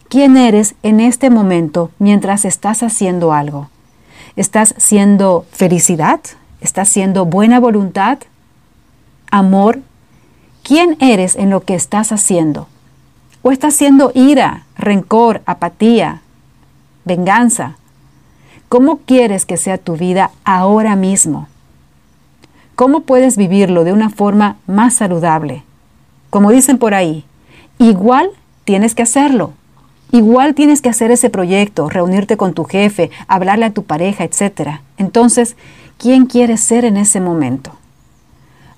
quién 0.07 0.37
eres 0.37 0.75
en 0.83 0.99
este 0.99 1.31
momento 1.31 1.89
mientras 1.97 2.45
estás 2.45 2.83
haciendo 2.83 3.33
algo. 3.33 3.69
¿Estás 4.35 4.75
siendo 4.77 5.47
felicidad? 5.51 6.19
¿Estás 6.61 6.89
siendo 6.89 7.25
buena 7.25 7.59
voluntad? 7.59 8.19
¿Amor? 9.31 9.79
¿Quién 10.61 10.97
eres 10.99 11.35
en 11.35 11.49
lo 11.49 11.61
que 11.61 11.73
estás 11.73 12.11
haciendo? 12.11 12.67
¿O 13.41 13.51
estás 13.51 13.73
siendo 13.73 14.11
ira, 14.13 14.65
rencor, 14.77 15.41
apatía, 15.47 16.21
venganza? 17.05 17.77
¿Cómo 18.69 18.97
quieres 18.97 19.47
que 19.47 19.57
sea 19.57 19.79
tu 19.79 19.97
vida 19.97 20.29
ahora 20.45 20.95
mismo? 20.95 21.47
¿Cómo 22.75 22.99
puedes 23.01 23.35
vivirlo 23.35 23.83
de 23.83 23.93
una 23.93 24.11
forma 24.11 24.57
más 24.67 24.93
saludable? 24.93 25.63
Como 26.29 26.51
dicen 26.51 26.77
por 26.77 26.93
ahí, 26.93 27.25
igual 27.79 28.29
tienes 28.65 28.93
que 28.93 29.01
hacerlo. 29.01 29.53
Igual 30.11 30.53
tienes 30.53 30.83
que 30.83 30.89
hacer 30.89 31.09
ese 31.09 31.31
proyecto, 31.31 31.89
reunirte 31.89 32.37
con 32.37 32.53
tu 32.53 32.63
jefe, 32.63 33.09
hablarle 33.27 33.65
a 33.65 33.73
tu 33.73 33.85
pareja, 33.85 34.23
etc. 34.23 34.81
Entonces, 34.97 35.55
¿quién 35.97 36.27
quieres 36.27 36.61
ser 36.61 36.85
en 36.85 36.97
ese 36.97 37.19
momento? 37.19 37.71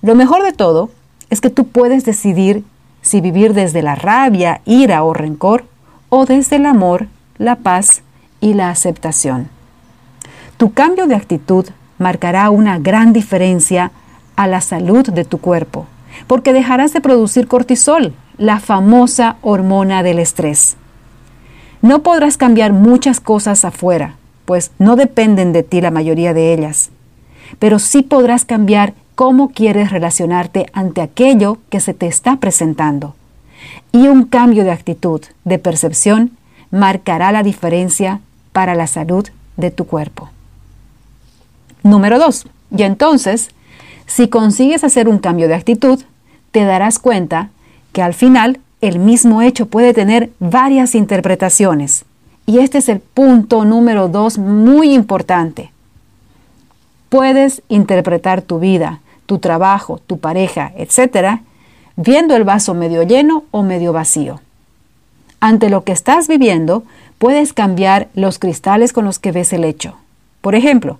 Lo 0.01 0.15
mejor 0.15 0.41
de 0.43 0.53
todo 0.53 0.89
es 1.29 1.41
que 1.41 1.50
tú 1.50 1.67
puedes 1.67 2.05
decidir 2.05 2.63
si 3.01 3.19
vivir 3.19 3.53
desde 3.53 3.81
la 3.81 3.95
rabia, 3.95 4.62
ira 4.63 5.03
o 5.03 5.13
rencor 5.13 5.65
o 6.07 6.25
desde 6.25 6.55
el 6.55 6.65
amor, 6.65 7.07
la 7.38 7.57
paz 7.57 8.03
y 8.39 8.53
la 8.53 8.69
aceptación. 8.69 9.50
Tu 10.62 10.74
cambio 10.74 11.08
de 11.08 11.15
actitud 11.15 11.65
marcará 11.98 12.51
una 12.51 12.77
gran 12.77 13.13
diferencia 13.13 13.91
a 14.36 14.46
la 14.46 14.62
salud 14.62 15.10
de 15.10 15.25
tu 15.25 15.39
cuerpo, 15.39 15.88
porque 16.27 16.53
dejarás 16.53 16.94
de 16.94 17.01
producir 17.01 17.48
cortisol, 17.48 18.13
la 18.38 18.60
famosa 18.60 19.38
hormona 19.41 20.03
del 20.03 20.20
estrés. 20.20 20.77
No 21.82 22.03
podrás 22.03 22.38
cambiar 22.38 22.74
muchas 22.74 23.20
cosas 23.20 23.65
afuera, 23.65 24.18
pues 24.46 24.70
no 24.77 24.96
dependen 24.96 25.51
de 25.51 25.63
ti 25.63 25.82
la 25.82 25.89
mayoría 25.89 26.32
de 26.36 26.53
ellas, 26.53 26.91
pero 27.58 27.80
sí 27.80 28.03
podrás 28.03 28.46
cambiar 28.46 28.94
cómo 29.15 29.50
quieres 29.50 29.89
relacionarte 29.89 30.68
ante 30.74 31.01
aquello 31.01 31.58
que 31.72 31.80
se 31.80 31.96
te 31.96 32.06
está 32.06 32.36
presentando. 32.36 33.15
Y 33.91 34.10
un 34.10 34.25
cambio 34.25 34.63
de 34.63 34.70
actitud, 34.70 35.22
de 35.44 35.58
percepción, 35.58 36.38
marcará 36.70 37.32
la 37.32 37.41
diferencia 37.41 38.20
para 38.51 38.75
la 38.75 38.86
salud 38.86 39.27
de 39.58 39.72
tu 39.72 39.88
cuerpo. 39.88 40.30
Número 41.84 42.20
2. 42.20 42.46
Y 42.78 42.84
entonces, 42.84 43.50
si 44.06 44.28
consigues 44.28 44.84
hacer 44.84 45.08
un 45.08 45.20
cambio 45.20 45.48
de 45.48 45.56
actitud, 45.56 46.00
te 46.52 46.64
darás 46.64 47.00
cuenta 47.00 47.50
que 47.94 48.02
al 48.02 48.14
final 48.14 48.60
el 48.82 49.00
mismo 49.00 49.42
hecho 49.42 49.68
puede 49.68 49.94
tener 49.94 50.32
varias 50.40 50.96
interpretaciones. 50.96 52.06
Y 52.46 52.60
este 52.60 52.80
es 52.80 52.90
el 52.90 53.00
punto 53.00 53.64
número 53.64 54.08
dos 54.08 54.38
muy 54.38 54.94
importante. 54.94 55.72
Puedes 57.10 57.62
interpretar 57.70 58.42
tu 58.42 58.60
vida, 58.60 59.00
tu 59.26 59.38
trabajo, 59.38 60.00
tu 60.00 60.18
pareja, 60.18 60.72
etc., 60.76 61.42
viendo 61.96 62.36
el 62.36 62.44
vaso 62.44 62.74
medio 62.74 63.04
lleno 63.04 63.44
o 63.52 63.64
medio 63.64 63.94
vacío. 63.94 64.42
Ante 65.40 65.70
lo 65.70 65.84
que 65.84 65.92
estás 65.92 66.28
viviendo, 66.28 66.84
puedes 67.20 67.54
cambiar 67.54 68.10
los 68.16 68.40
cristales 68.40 68.94
con 68.94 69.06
los 69.06 69.20
que 69.20 69.32
ves 69.32 69.54
el 69.54 69.64
hecho. 69.64 69.96
Por 70.42 70.56
ejemplo, 70.56 71.00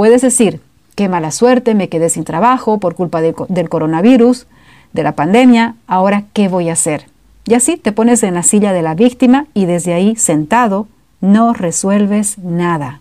puedes 0.00 0.22
decir, 0.22 0.62
qué 0.94 1.10
mala 1.10 1.30
suerte, 1.30 1.74
me 1.74 1.90
quedé 1.90 2.08
sin 2.08 2.24
trabajo 2.24 2.78
por 2.78 2.94
culpa 2.94 3.20
del 3.20 3.68
coronavirus, 3.68 4.46
de 4.94 5.02
la 5.02 5.12
pandemia, 5.12 5.74
ahora 5.86 6.24
qué 6.32 6.48
voy 6.48 6.70
a 6.70 6.72
hacer. 6.72 7.04
Y 7.44 7.52
así 7.52 7.76
te 7.76 7.92
pones 7.92 8.22
en 8.22 8.32
la 8.32 8.42
silla 8.42 8.72
de 8.72 8.80
la 8.80 8.94
víctima 8.94 9.44
y 9.52 9.66
desde 9.66 9.92
ahí, 9.92 10.16
sentado, 10.16 10.88
no 11.20 11.52
resuelves 11.52 12.38
nada. 12.38 13.00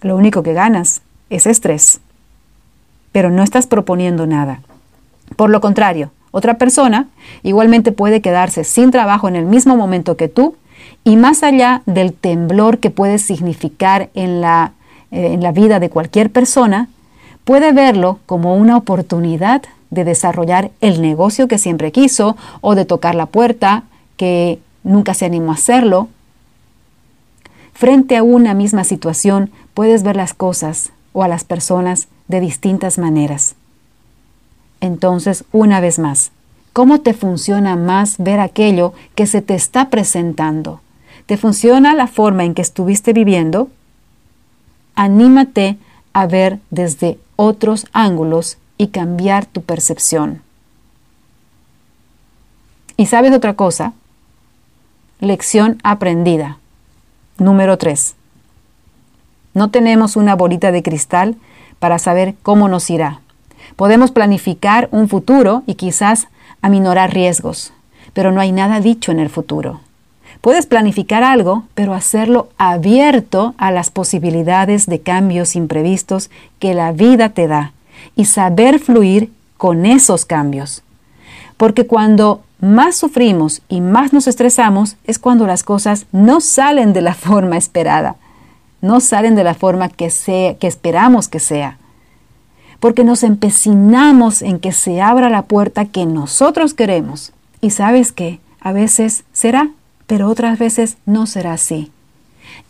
Lo 0.00 0.16
único 0.16 0.42
que 0.42 0.54
ganas 0.54 1.02
es 1.30 1.46
estrés, 1.46 2.00
pero 3.12 3.30
no 3.30 3.44
estás 3.44 3.68
proponiendo 3.68 4.26
nada. 4.26 4.60
Por 5.36 5.50
lo 5.50 5.60
contrario, 5.60 6.10
otra 6.32 6.58
persona 6.58 7.06
igualmente 7.44 7.92
puede 7.92 8.20
quedarse 8.20 8.64
sin 8.64 8.90
trabajo 8.90 9.28
en 9.28 9.36
el 9.36 9.44
mismo 9.44 9.76
momento 9.76 10.16
que 10.16 10.26
tú 10.26 10.56
y 11.04 11.14
más 11.14 11.44
allá 11.44 11.82
del 11.86 12.12
temblor 12.12 12.78
que 12.78 12.90
puede 12.90 13.18
significar 13.18 14.10
en 14.14 14.40
la, 14.40 14.72
en 15.14 15.42
la 15.42 15.52
vida 15.52 15.78
de 15.78 15.90
cualquier 15.90 16.30
persona, 16.30 16.88
puede 17.44 17.72
verlo 17.72 18.18
como 18.26 18.56
una 18.56 18.76
oportunidad 18.76 19.62
de 19.90 20.04
desarrollar 20.04 20.72
el 20.80 21.00
negocio 21.00 21.46
que 21.46 21.58
siempre 21.58 21.92
quiso 21.92 22.36
o 22.60 22.74
de 22.74 22.84
tocar 22.84 23.14
la 23.14 23.26
puerta 23.26 23.84
que 24.16 24.58
nunca 24.82 25.14
se 25.14 25.24
animó 25.24 25.52
a 25.52 25.54
hacerlo. 25.54 26.08
Frente 27.72 28.16
a 28.16 28.22
una 28.22 28.54
misma 28.54 28.82
situación 28.84 29.50
puedes 29.72 30.02
ver 30.02 30.16
las 30.16 30.34
cosas 30.34 30.90
o 31.12 31.22
a 31.22 31.28
las 31.28 31.44
personas 31.44 32.08
de 32.26 32.40
distintas 32.40 32.98
maneras. 32.98 33.54
Entonces, 34.80 35.44
una 35.52 35.80
vez 35.80 35.98
más, 35.98 36.32
¿cómo 36.72 37.00
te 37.00 37.14
funciona 37.14 37.76
más 37.76 38.16
ver 38.18 38.40
aquello 38.40 38.94
que 39.14 39.26
se 39.26 39.42
te 39.42 39.54
está 39.54 39.90
presentando? 39.90 40.80
¿Te 41.26 41.36
funciona 41.36 41.94
la 41.94 42.06
forma 42.06 42.44
en 42.44 42.54
que 42.54 42.62
estuviste 42.62 43.12
viviendo? 43.12 43.68
Anímate 44.94 45.76
a 46.12 46.26
ver 46.26 46.60
desde 46.70 47.18
otros 47.36 47.86
ángulos 47.92 48.58
y 48.78 48.88
cambiar 48.88 49.46
tu 49.46 49.62
percepción. 49.62 50.42
¿Y 52.96 53.06
sabes 53.06 53.32
otra 53.32 53.54
cosa? 53.54 53.92
Lección 55.20 55.78
aprendida. 55.82 56.58
Número 57.38 57.76
3. 57.76 58.14
No 59.54 59.70
tenemos 59.70 60.16
una 60.16 60.36
bolita 60.36 60.70
de 60.70 60.82
cristal 60.82 61.36
para 61.78 61.98
saber 61.98 62.34
cómo 62.42 62.68
nos 62.68 62.90
irá. 62.90 63.20
Podemos 63.76 64.12
planificar 64.12 64.88
un 64.92 65.08
futuro 65.08 65.62
y 65.66 65.74
quizás 65.74 66.28
aminorar 66.62 67.12
riesgos, 67.12 67.72
pero 68.12 68.30
no 68.30 68.40
hay 68.40 68.52
nada 68.52 68.80
dicho 68.80 69.10
en 69.10 69.18
el 69.18 69.30
futuro. 69.30 69.80
Puedes 70.44 70.66
planificar 70.66 71.24
algo, 71.24 71.64
pero 71.74 71.94
hacerlo 71.94 72.50
abierto 72.58 73.54
a 73.56 73.70
las 73.70 73.88
posibilidades 73.88 74.84
de 74.84 75.00
cambios 75.00 75.56
imprevistos 75.56 76.28
que 76.58 76.74
la 76.74 76.92
vida 76.92 77.30
te 77.30 77.46
da 77.46 77.72
y 78.14 78.26
saber 78.26 78.78
fluir 78.78 79.32
con 79.56 79.86
esos 79.86 80.26
cambios. 80.26 80.82
Porque 81.56 81.86
cuando 81.86 82.42
más 82.60 82.94
sufrimos 82.94 83.62
y 83.70 83.80
más 83.80 84.12
nos 84.12 84.26
estresamos 84.26 84.98
es 85.04 85.18
cuando 85.18 85.46
las 85.46 85.62
cosas 85.62 86.04
no 86.12 86.42
salen 86.42 86.92
de 86.92 87.00
la 87.00 87.14
forma 87.14 87.56
esperada, 87.56 88.16
no 88.82 89.00
salen 89.00 89.36
de 89.36 89.44
la 89.44 89.54
forma 89.54 89.88
que, 89.88 90.12
que 90.60 90.66
esperamos 90.66 91.26
que 91.26 91.40
sea. 91.40 91.78
Porque 92.80 93.02
nos 93.02 93.22
empecinamos 93.22 94.42
en 94.42 94.58
que 94.58 94.72
se 94.72 95.00
abra 95.00 95.30
la 95.30 95.44
puerta 95.44 95.86
que 95.86 96.04
nosotros 96.04 96.74
queremos. 96.74 97.32
Y 97.62 97.70
sabes 97.70 98.12
que 98.12 98.40
a 98.60 98.72
veces 98.72 99.24
será, 99.32 99.70
pero 100.06 100.28
otras 100.28 100.58
veces 100.58 100.96
no 101.06 101.26
será 101.26 101.52
así. 101.52 101.90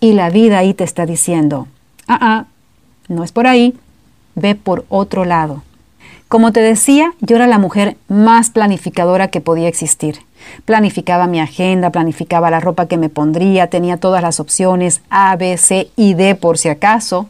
Y 0.01 0.13
la 0.13 0.31
vida 0.31 0.59
ahí 0.59 0.75
te 0.75 0.85
está 0.85 1.07
diciendo, 1.07 1.69
ah, 2.07 2.19
ah, 2.21 2.45
no 3.09 3.25
es 3.25 3.33
por 3.33 3.47
ahí, 3.47 3.75
ve 4.35 4.55
por 4.55 4.85
otro 4.89 5.25
lado. 5.25 5.63
Como 6.29 6.53
te 6.53 6.61
decía, 6.61 7.13
yo 7.21 7.37
era 7.37 7.47
la 7.47 7.59
mujer 7.59 7.97
más 8.09 8.51
planificadora 8.51 9.29
que 9.29 9.41
podía 9.41 9.69
existir. 9.69 10.19
Planificaba 10.65 11.27
mi 11.27 11.41
agenda, 11.41 11.91
planificaba 11.91 12.51
la 12.51 12.61
ropa 12.61 12.87
que 12.87 12.97
me 12.97 13.09
pondría, 13.09 13.69
tenía 13.69 13.99
todas 13.99 14.23
las 14.23 14.41
opciones 14.41 15.01
A, 15.11 15.37
B, 15.37 15.57
C 15.57 15.91
y 15.97 16.15
D 16.15 16.35
por 16.35 16.59
si 16.59 16.69
acaso, 16.69 17.29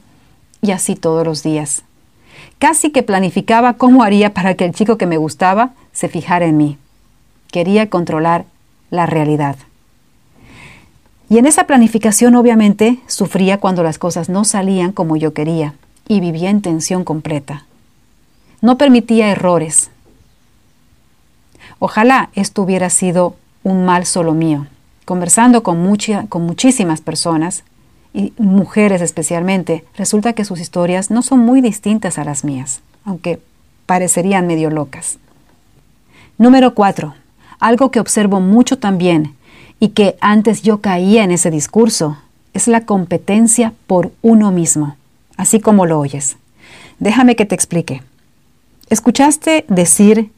y 0.62 0.70
así 0.70 0.96
todos 0.96 1.26
los 1.26 1.42
días. 1.42 1.82
Casi 2.58 2.90
que 2.90 3.02
planificaba 3.02 3.74
cómo 3.74 4.02
haría 4.02 4.32
para 4.32 4.54
que 4.54 4.64
el 4.64 4.72
chico 4.72 4.96
que 4.96 5.06
me 5.06 5.18
gustaba 5.18 5.72
se 5.92 6.08
fijara 6.08 6.46
en 6.46 6.56
mí. 6.56 6.78
Quería 7.50 7.90
controlar 7.90 8.46
la 8.90 9.06
realidad. 9.06 9.56
Y 11.34 11.38
en 11.38 11.46
esa 11.46 11.64
planificación 11.64 12.36
obviamente 12.36 13.00
sufría 13.08 13.58
cuando 13.58 13.82
las 13.82 13.98
cosas 13.98 14.28
no 14.28 14.44
salían 14.44 14.92
como 14.92 15.16
yo 15.16 15.34
quería 15.34 15.74
y 16.06 16.20
vivía 16.20 16.48
en 16.48 16.62
tensión 16.62 17.02
completa. 17.02 17.66
No 18.60 18.78
permitía 18.78 19.32
errores. 19.32 19.90
Ojalá 21.80 22.30
esto 22.36 22.62
hubiera 22.62 22.88
sido 22.88 23.34
un 23.64 23.84
mal 23.84 24.06
solo 24.06 24.32
mío. 24.32 24.68
Conversando 25.04 25.64
con, 25.64 25.98
con 26.28 26.42
muchísimas 26.42 27.00
personas, 27.00 27.64
y 28.12 28.32
mujeres 28.38 29.00
especialmente, 29.00 29.84
resulta 29.96 30.34
que 30.34 30.44
sus 30.44 30.60
historias 30.60 31.10
no 31.10 31.20
son 31.22 31.40
muy 31.40 31.60
distintas 31.60 32.16
a 32.16 32.24
las 32.24 32.44
mías, 32.44 32.80
aunque 33.04 33.40
parecerían 33.86 34.46
medio 34.46 34.70
locas. 34.70 35.18
Número 36.38 36.76
4. 36.76 37.12
Algo 37.58 37.90
que 37.90 37.98
observo 37.98 38.38
mucho 38.38 38.78
también 38.78 39.34
y 39.80 39.88
que 39.90 40.16
antes 40.20 40.62
yo 40.62 40.80
caía 40.80 41.24
en 41.24 41.30
ese 41.30 41.50
discurso 41.50 42.18
es 42.52 42.68
la 42.68 42.86
competencia 42.86 43.72
por 43.86 44.12
uno 44.22 44.50
mismo 44.50 44.96
así 45.36 45.60
como 45.60 45.86
lo 45.86 45.98
oyes. 45.98 46.36
Déjame 46.98 47.36
que 47.36 47.46
te 47.46 47.54
explique. 47.54 48.02
¿Escuchaste 48.88 49.64
decir 49.68 50.30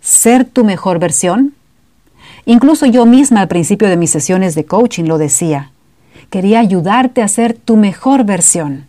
ser 0.00 0.44
tu 0.44 0.64
mejor 0.64 0.98
versión? 0.98 1.54
Incluso 2.44 2.86
yo 2.86 3.06
misma 3.06 3.40
al 3.40 3.48
principio 3.48 3.88
de 3.88 3.96
mis 3.96 4.10
sesiones 4.10 4.54
de 4.54 4.64
coaching 4.64 5.04
lo 5.04 5.18
decía. 5.18 5.70
Quería 6.30 6.60
ayudarte 6.60 7.22
a 7.22 7.28
ser 7.28 7.54
tu 7.54 7.76
mejor 7.76 8.24
versión. 8.24 8.86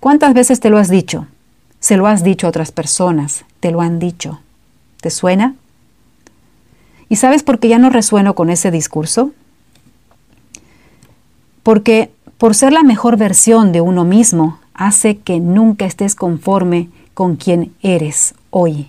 ¿Cuántas 0.00 0.34
veces 0.34 0.60
te 0.60 0.70
lo 0.70 0.78
has 0.78 0.88
dicho? 0.88 1.26
Se 1.80 1.96
lo 1.96 2.06
has 2.06 2.24
dicho 2.24 2.46
a 2.46 2.50
otras 2.50 2.72
personas, 2.72 3.44
te 3.60 3.70
lo 3.70 3.80
han 3.80 3.98
dicho. 3.98 4.40
¿Te 5.00 5.10
suena? 5.10 5.54
¿Y 7.08 7.16
sabes 7.16 7.42
por 7.42 7.58
qué 7.58 7.68
ya 7.68 7.78
no 7.78 7.90
resueno 7.90 8.34
con 8.34 8.50
ese 8.50 8.70
discurso? 8.70 9.32
Porque 11.62 12.10
por 12.38 12.54
ser 12.54 12.72
la 12.72 12.82
mejor 12.82 13.16
versión 13.16 13.72
de 13.72 13.80
uno 13.80 14.04
mismo, 14.04 14.58
hace 14.74 15.18
que 15.18 15.40
nunca 15.40 15.86
estés 15.86 16.14
conforme 16.14 16.88
con 17.14 17.36
quien 17.36 17.74
eres 17.82 18.34
hoy, 18.50 18.88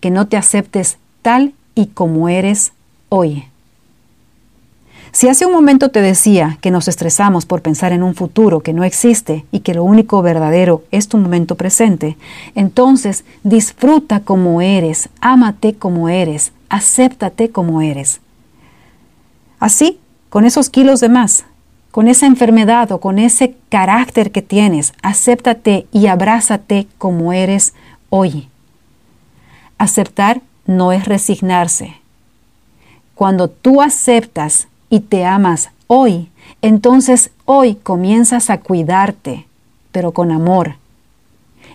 que 0.00 0.10
no 0.10 0.28
te 0.28 0.36
aceptes 0.36 0.98
tal 1.22 1.52
y 1.74 1.86
como 1.86 2.28
eres 2.28 2.72
hoy. 3.08 3.44
Si 5.10 5.28
hace 5.28 5.46
un 5.46 5.52
momento 5.52 5.88
te 5.88 6.02
decía 6.02 6.58
que 6.60 6.70
nos 6.70 6.88
estresamos 6.88 7.46
por 7.46 7.62
pensar 7.62 7.92
en 7.92 8.02
un 8.02 8.14
futuro 8.14 8.60
que 8.60 8.74
no 8.74 8.84
existe 8.84 9.46
y 9.50 9.60
que 9.60 9.74
lo 9.74 9.82
único 9.82 10.20
verdadero 10.20 10.84
es 10.90 11.08
tu 11.08 11.16
momento 11.16 11.54
presente, 11.54 12.16
entonces 12.54 13.24
disfruta 13.42 14.20
como 14.20 14.60
eres, 14.60 15.08
ámate 15.20 15.74
como 15.74 16.08
eres, 16.08 16.52
acéptate 16.68 17.50
como 17.50 17.82
eres. 17.82 18.20
Así, 19.58 19.98
con 20.28 20.44
esos 20.44 20.70
kilos 20.70 21.00
de 21.00 21.08
más, 21.08 21.44
con 21.96 22.08
esa 22.08 22.26
enfermedad 22.26 22.92
o 22.92 23.00
con 23.00 23.18
ese 23.18 23.56
carácter 23.70 24.30
que 24.30 24.42
tienes. 24.42 24.92
Acéptate 25.00 25.86
y 25.92 26.08
abrázate 26.08 26.86
como 26.98 27.32
eres 27.32 27.72
hoy. 28.10 28.50
Aceptar 29.78 30.42
no 30.66 30.92
es 30.92 31.06
resignarse. 31.06 31.94
Cuando 33.14 33.48
tú 33.48 33.80
aceptas 33.80 34.68
y 34.90 35.00
te 35.00 35.24
amas 35.24 35.70
hoy, 35.86 36.28
entonces 36.60 37.30
hoy 37.46 37.76
comienzas 37.76 38.50
a 38.50 38.58
cuidarte, 38.58 39.46
pero 39.90 40.12
con 40.12 40.30
amor. 40.30 40.76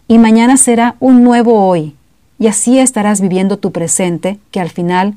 Y 0.07 0.19
mañana 0.19 0.57
será 0.57 0.97
un 0.99 1.23
nuevo 1.23 1.67
hoy, 1.67 1.95
y 2.41 2.47
así 2.47 2.79
estarás 2.79 3.21
viviendo 3.21 3.57
tu 3.57 3.71
presente 3.71 4.39
que 4.49 4.59
al 4.59 4.71
final 4.71 5.13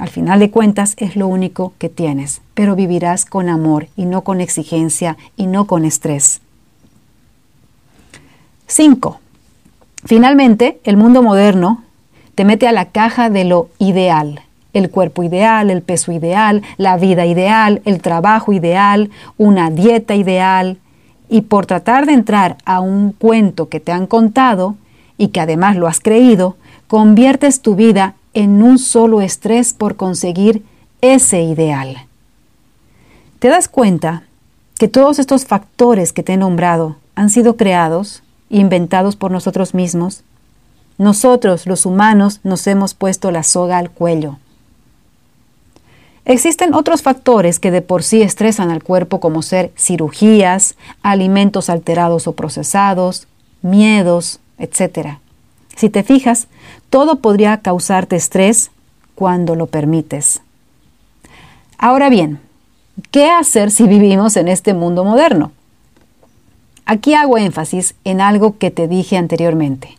al 0.00 0.08
final 0.08 0.40
de 0.40 0.50
cuentas 0.50 0.94
es 0.96 1.16
lo 1.16 1.26
único 1.26 1.74
que 1.76 1.90
tienes, 1.90 2.40
pero 2.54 2.74
vivirás 2.74 3.26
con 3.26 3.50
amor 3.50 3.88
y 3.94 4.06
no 4.06 4.22
con 4.22 4.40
exigencia 4.40 5.18
y 5.36 5.46
no 5.46 5.66
con 5.66 5.84
estrés. 5.84 6.40
5. 8.68 9.20
Finalmente, 10.06 10.80
el 10.84 10.96
mundo 10.96 11.22
moderno 11.22 11.82
te 12.34 12.46
mete 12.46 12.66
a 12.66 12.72
la 12.72 12.86
caja 12.86 13.28
de 13.28 13.44
lo 13.44 13.68
ideal. 13.78 14.40
El 14.72 14.88
cuerpo 14.88 15.22
ideal, 15.22 15.70
el 15.70 15.82
peso 15.82 16.10
ideal, 16.10 16.62
la 16.78 16.96
vida 16.96 17.26
ideal, 17.26 17.82
el 17.84 18.00
trabajo 18.00 18.54
ideal, 18.54 19.10
una 19.36 19.70
dieta 19.70 20.14
ideal. 20.14 20.78
Y 21.28 21.42
por 21.42 21.66
tratar 21.66 22.06
de 22.06 22.14
entrar 22.14 22.56
a 22.64 22.80
un 22.80 23.12
cuento 23.12 23.68
que 23.68 23.78
te 23.78 23.92
han 23.92 24.06
contado 24.06 24.76
y 25.18 25.28
que 25.28 25.40
además 25.40 25.76
lo 25.76 25.86
has 25.86 26.00
creído, 26.00 26.56
conviertes 26.92 27.62
tu 27.62 27.74
vida 27.74 28.16
en 28.34 28.62
un 28.62 28.78
solo 28.78 29.22
estrés 29.22 29.72
por 29.72 29.96
conseguir 29.96 30.62
ese 31.00 31.40
ideal. 31.40 32.06
¿Te 33.38 33.48
das 33.48 33.66
cuenta 33.66 34.24
que 34.76 34.88
todos 34.88 35.18
estos 35.18 35.46
factores 35.46 36.12
que 36.12 36.22
te 36.22 36.34
he 36.34 36.36
nombrado 36.36 36.96
han 37.14 37.30
sido 37.30 37.56
creados, 37.56 38.22
inventados 38.50 39.16
por 39.16 39.30
nosotros 39.30 39.72
mismos? 39.72 40.22
Nosotros, 40.98 41.66
los 41.66 41.86
humanos, 41.86 42.40
nos 42.44 42.66
hemos 42.66 42.92
puesto 42.92 43.30
la 43.30 43.42
soga 43.42 43.78
al 43.78 43.90
cuello. 43.90 44.36
Existen 46.26 46.74
otros 46.74 47.00
factores 47.00 47.58
que 47.58 47.70
de 47.70 47.80
por 47.80 48.02
sí 48.02 48.20
estresan 48.20 48.70
al 48.70 48.82
cuerpo 48.82 49.18
como 49.18 49.40
ser 49.40 49.72
cirugías, 49.78 50.74
alimentos 51.02 51.70
alterados 51.70 52.26
o 52.26 52.32
procesados, 52.32 53.28
miedos, 53.62 54.40
etc. 54.58 55.21
Si 55.76 55.88
te 55.88 56.02
fijas, 56.02 56.48
todo 56.90 57.16
podría 57.16 57.58
causarte 57.58 58.16
estrés 58.16 58.70
cuando 59.14 59.54
lo 59.54 59.66
permites. 59.66 60.42
Ahora 61.78 62.10
bien, 62.10 62.38
¿qué 63.10 63.30
hacer 63.30 63.70
si 63.70 63.86
vivimos 63.86 64.36
en 64.36 64.48
este 64.48 64.74
mundo 64.74 65.04
moderno? 65.04 65.52
Aquí 66.84 67.14
hago 67.14 67.38
énfasis 67.38 67.94
en 68.04 68.20
algo 68.20 68.58
que 68.58 68.70
te 68.70 68.88
dije 68.88 69.16
anteriormente. 69.16 69.96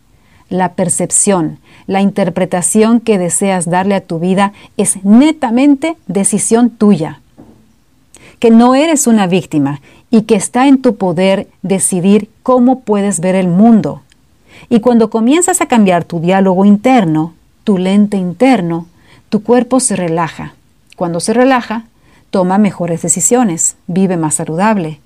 La 0.48 0.74
percepción, 0.74 1.58
la 1.86 2.00
interpretación 2.00 3.00
que 3.00 3.18
deseas 3.18 3.68
darle 3.68 3.96
a 3.96 4.02
tu 4.02 4.18
vida 4.18 4.52
es 4.76 5.04
netamente 5.04 5.96
decisión 6.06 6.70
tuya. 6.70 7.20
Que 8.38 8.50
no 8.50 8.74
eres 8.74 9.06
una 9.06 9.26
víctima 9.26 9.80
y 10.10 10.22
que 10.22 10.36
está 10.36 10.68
en 10.68 10.80
tu 10.80 10.96
poder 10.96 11.48
decidir 11.62 12.30
cómo 12.42 12.80
puedes 12.80 13.20
ver 13.20 13.34
el 13.34 13.48
mundo. 13.48 14.03
Y 14.68 14.80
cuando 14.80 15.10
comienzas 15.10 15.60
a 15.60 15.66
cambiar 15.66 16.04
tu 16.04 16.20
diálogo 16.20 16.64
interno, 16.64 17.34
tu 17.64 17.78
lente 17.78 18.16
interno, 18.16 18.86
tu 19.28 19.42
cuerpo 19.42 19.80
se 19.80 19.96
relaja. 19.96 20.54
Cuando 20.96 21.20
se 21.20 21.32
relaja, 21.32 21.84
toma 22.30 22.58
mejores 22.58 23.02
decisiones, 23.02 23.76
vive 23.86 24.16
más 24.16 24.34
saludable, 24.34 25.00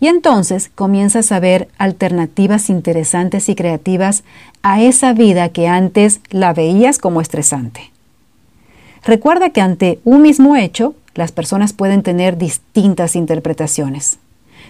y 0.00 0.08
entonces 0.08 0.70
comienzas 0.74 1.32
a 1.32 1.40
ver 1.40 1.68
alternativas 1.78 2.68
interesantes 2.68 3.48
y 3.48 3.54
creativas 3.54 4.22
a 4.62 4.82
esa 4.82 5.12
vida 5.12 5.48
que 5.48 5.66
antes 5.66 6.20
la 6.30 6.52
veías 6.52 6.98
como 6.98 7.20
estresante. 7.20 7.90
Recuerda 9.04 9.50
que 9.50 9.60
ante 9.60 10.00
un 10.04 10.22
mismo 10.22 10.56
hecho, 10.56 10.94
las 11.14 11.32
personas 11.32 11.72
pueden 11.72 12.02
tener 12.02 12.36
distintas 12.36 13.16
interpretaciones. 13.16 14.18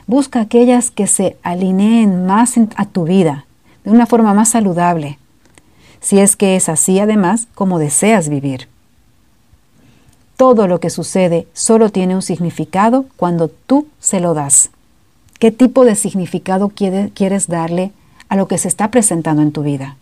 Busca 0.06 0.40
aquellas 0.40 0.90
que 0.90 1.06
se 1.06 1.36
alineen 1.42 2.26
más 2.26 2.54
a 2.76 2.84
tu 2.84 3.04
vida, 3.04 3.46
de 3.84 3.90
una 3.90 4.06
forma 4.06 4.34
más 4.34 4.50
saludable, 4.50 5.18
si 6.00 6.18
es 6.18 6.36
que 6.36 6.56
es 6.56 6.68
así 6.68 6.98
además 6.98 7.48
como 7.54 7.78
deseas 7.78 8.28
vivir. 8.28 8.68
Todo 10.36 10.66
lo 10.66 10.80
que 10.80 10.90
sucede 10.90 11.46
solo 11.52 11.90
tiene 11.90 12.14
un 12.14 12.22
significado 12.22 13.06
cuando 13.16 13.48
tú 13.48 13.86
se 14.00 14.20
lo 14.20 14.34
das. 14.34 14.70
¿Qué 15.38 15.50
tipo 15.50 15.84
de 15.84 15.94
significado 15.94 16.70
quieres 16.70 17.46
darle 17.46 17.92
a 18.28 18.36
lo 18.36 18.48
que 18.48 18.58
se 18.58 18.68
está 18.68 18.90
presentando 18.90 19.42
en 19.42 19.52
tu 19.52 19.62
vida? 19.62 19.96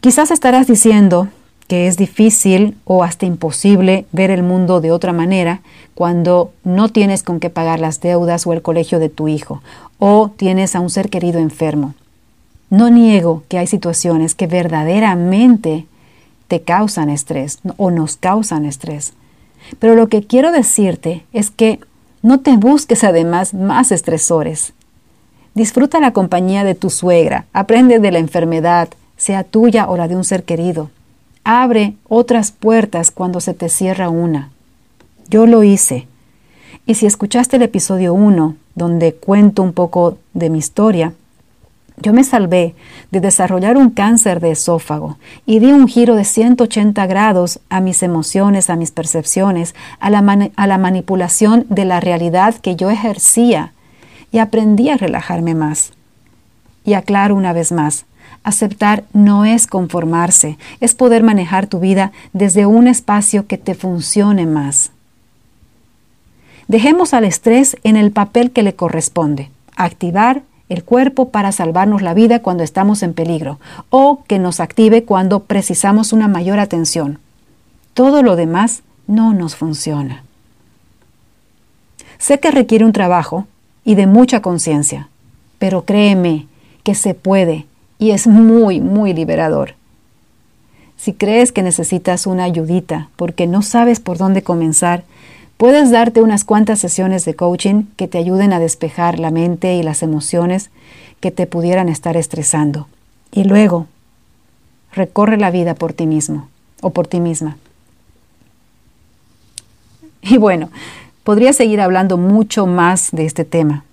Quizás 0.00 0.30
estarás 0.30 0.66
diciendo 0.66 1.28
que 1.66 1.86
es 1.86 1.96
difícil 1.96 2.76
o 2.84 3.02
hasta 3.02 3.26
imposible 3.26 4.06
ver 4.12 4.30
el 4.30 4.42
mundo 4.42 4.80
de 4.80 4.92
otra 4.92 5.12
manera 5.12 5.60
cuando 5.94 6.52
no 6.64 6.88
tienes 6.88 7.22
con 7.22 7.40
qué 7.40 7.50
pagar 7.50 7.80
las 7.80 8.00
deudas 8.00 8.46
o 8.46 8.52
el 8.52 8.62
colegio 8.62 8.98
de 8.98 9.08
tu 9.08 9.28
hijo 9.28 9.62
o 9.98 10.30
tienes 10.36 10.76
a 10.76 10.80
un 10.80 10.90
ser 10.90 11.08
querido 11.10 11.38
enfermo. 11.38 11.94
No 12.70 12.90
niego 12.90 13.44
que 13.48 13.58
hay 13.58 13.66
situaciones 13.66 14.34
que 14.34 14.46
verdaderamente 14.46 15.86
te 16.48 16.62
causan 16.62 17.10
estrés 17.10 17.58
o 17.76 17.90
nos 17.90 18.16
causan 18.16 18.64
estrés. 18.64 19.14
Pero 19.78 19.94
lo 19.94 20.08
que 20.08 20.22
quiero 20.22 20.52
decirte 20.52 21.24
es 21.32 21.50
que 21.50 21.80
no 22.22 22.40
te 22.40 22.56
busques 22.56 23.04
además 23.04 23.54
más 23.54 23.92
estresores. 23.92 24.72
Disfruta 25.54 26.00
la 26.00 26.12
compañía 26.12 26.64
de 26.64 26.74
tu 26.74 26.90
suegra, 26.90 27.46
aprende 27.52 27.98
de 27.98 28.12
la 28.12 28.18
enfermedad, 28.18 28.88
sea 29.16 29.42
tuya 29.42 29.88
o 29.88 29.96
la 29.96 30.08
de 30.08 30.16
un 30.16 30.24
ser 30.24 30.44
querido. 30.44 30.90
Abre 31.48 31.94
otras 32.08 32.50
puertas 32.50 33.12
cuando 33.12 33.38
se 33.40 33.54
te 33.54 33.68
cierra 33.68 34.08
una. 34.08 34.50
Yo 35.28 35.46
lo 35.46 35.62
hice. 35.62 36.08
Y 36.86 36.94
si 36.94 37.06
escuchaste 37.06 37.54
el 37.54 37.62
episodio 37.62 38.14
1, 38.14 38.56
donde 38.74 39.14
cuento 39.14 39.62
un 39.62 39.72
poco 39.72 40.18
de 40.34 40.50
mi 40.50 40.58
historia, 40.58 41.12
yo 41.98 42.12
me 42.12 42.24
salvé 42.24 42.74
de 43.12 43.20
desarrollar 43.20 43.76
un 43.76 43.90
cáncer 43.90 44.40
de 44.40 44.50
esófago 44.50 45.18
y 45.46 45.60
di 45.60 45.70
un 45.70 45.86
giro 45.86 46.16
de 46.16 46.24
180 46.24 47.06
grados 47.06 47.60
a 47.68 47.80
mis 47.80 48.02
emociones, 48.02 48.68
a 48.68 48.74
mis 48.74 48.90
percepciones, 48.90 49.76
a 50.00 50.10
la, 50.10 50.50
a 50.56 50.66
la 50.66 50.78
manipulación 50.78 51.64
de 51.68 51.84
la 51.84 52.00
realidad 52.00 52.56
que 52.56 52.74
yo 52.74 52.90
ejercía 52.90 53.72
y 54.32 54.38
aprendí 54.38 54.90
a 54.90 54.96
relajarme 54.96 55.54
más. 55.54 55.92
Y 56.84 56.94
aclaro 56.94 57.36
una 57.36 57.52
vez 57.52 57.70
más, 57.70 58.04
aceptar 58.46 59.04
no 59.12 59.44
es 59.44 59.66
conformarse, 59.66 60.56
es 60.80 60.94
poder 60.94 61.24
manejar 61.24 61.66
tu 61.66 61.80
vida 61.80 62.12
desde 62.32 62.64
un 62.64 62.86
espacio 62.86 63.46
que 63.48 63.58
te 63.58 63.74
funcione 63.74 64.46
más. 64.46 64.92
Dejemos 66.68 67.12
al 67.12 67.24
estrés 67.24 67.76
en 67.82 67.96
el 67.96 68.12
papel 68.12 68.52
que 68.52 68.62
le 68.62 68.74
corresponde, 68.74 69.50
activar 69.76 70.42
el 70.68 70.84
cuerpo 70.84 71.30
para 71.30 71.50
salvarnos 71.50 72.02
la 72.02 72.14
vida 72.14 72.40
cuando 72.40 72.62
estamos 72.62 73.02
en 73.02 73.14
peligro 73.14 73.58
o 73.90 74.22
que 74.28 74.38
nos 74.38 74.60
active 74.60 75.04
cuando 75.04 75.40
precisamos 75.40 76.12
una 76.12 76.28
mayor 76.28 76.60
atención. 76.60 77.18
Todo 77.94 78.22
lo 78.22 78.36
demás 78.36 78.82
no 79.08 79.34
nos 79.34 79.56
funciona. 79.56 80.22
Sé 82.18 82.38
que 82.38 82.52
requiere 82.52 82.84
un 82.84 82.92
trabajo 82.92 83.46
y 83.84 83.96
de 83.96 84.06
mucha 84.06 84.40
conciencia, 84.40 85.08
pero 85.58 85.84
créeme 85.84 86.46
que 86.84 86.94
se 86.94 87.14
puede 87.14 87.66
y 87.98 88.10
es 88.10 88.26
muy, 88.26 88.80
muy 88.80 89.12
liberador. 89.12 89.74
Si 90.96 91.12
crees 91.12 91.52
que 91.52 91.62
necesitas 91.62 92.26
una 92.26 92.44
ayudita 92.44 93.08
porque 93.16 93.46
no 93.46 93.62
sabes 93.62 94.00
por 94.00 94.18
dónde 94.18 94.42
comenzar, 94.42 95.04
Puedes 95.56 95.90
darte 95.90 96.20
unas 96.20 96.44
cuantas 96.44 96.78
sesiones 96.80 97.24
de 97.24 97.34
coaching 97.34 97.84
que 97.96 98.08
te 98.08 98.18
ayuden 98.18 98.52
a 98.52 98.58
despejar 98.58 99.18
la 99.18 99.30
mente 99.30 99.74
y 99.74 99.82
las 99.82 100.02
emociones 100.02 100.70
que 101.20 101.30
te 101.30 101.46
pudieran 101.46 101.88
estar 101.88 102.16
estresando. 102.16 102.88
Y 103.32 103.44
luego, 103.44 103.86
recorre 104.92 105.38
la 105.38 105.50
vida 105.50 105.74
por 105.74 105.94
ti 105.94 106.06
mismo 106.06 106.48
o 106.82 106.90
por 106.90 107.06
ti 107.06 107.20
misma. 107.20 107.56
Y 110.20 110.36
bueno, 110.36 110.68
podría 111.24 111.54
seguir 111.54 111.80
hablando 111.80 112.18
mucho 112.18 112.66
más 112.66 113.10
de 113.12 113.24
este 113.24 113.46
tema. 113.46 113.84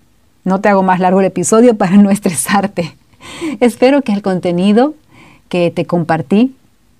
No 0.43 0.59
te 0.59 0.67
hago 0.67 0.83
más 0.83 0.99
largo 0.99 1.21
el 1.21 1.27
episodio 1.27 1.77
para 1.77 1.95
no 1.95 2.11
estresarte. 2.11 2.93
Espero 3.59 4.01
que 4.01 4.13
el 4.13 4.21
contenido 4.21 4.95
que 5.49 5.71
te 5.71 5.85
compartí 5.85 6.55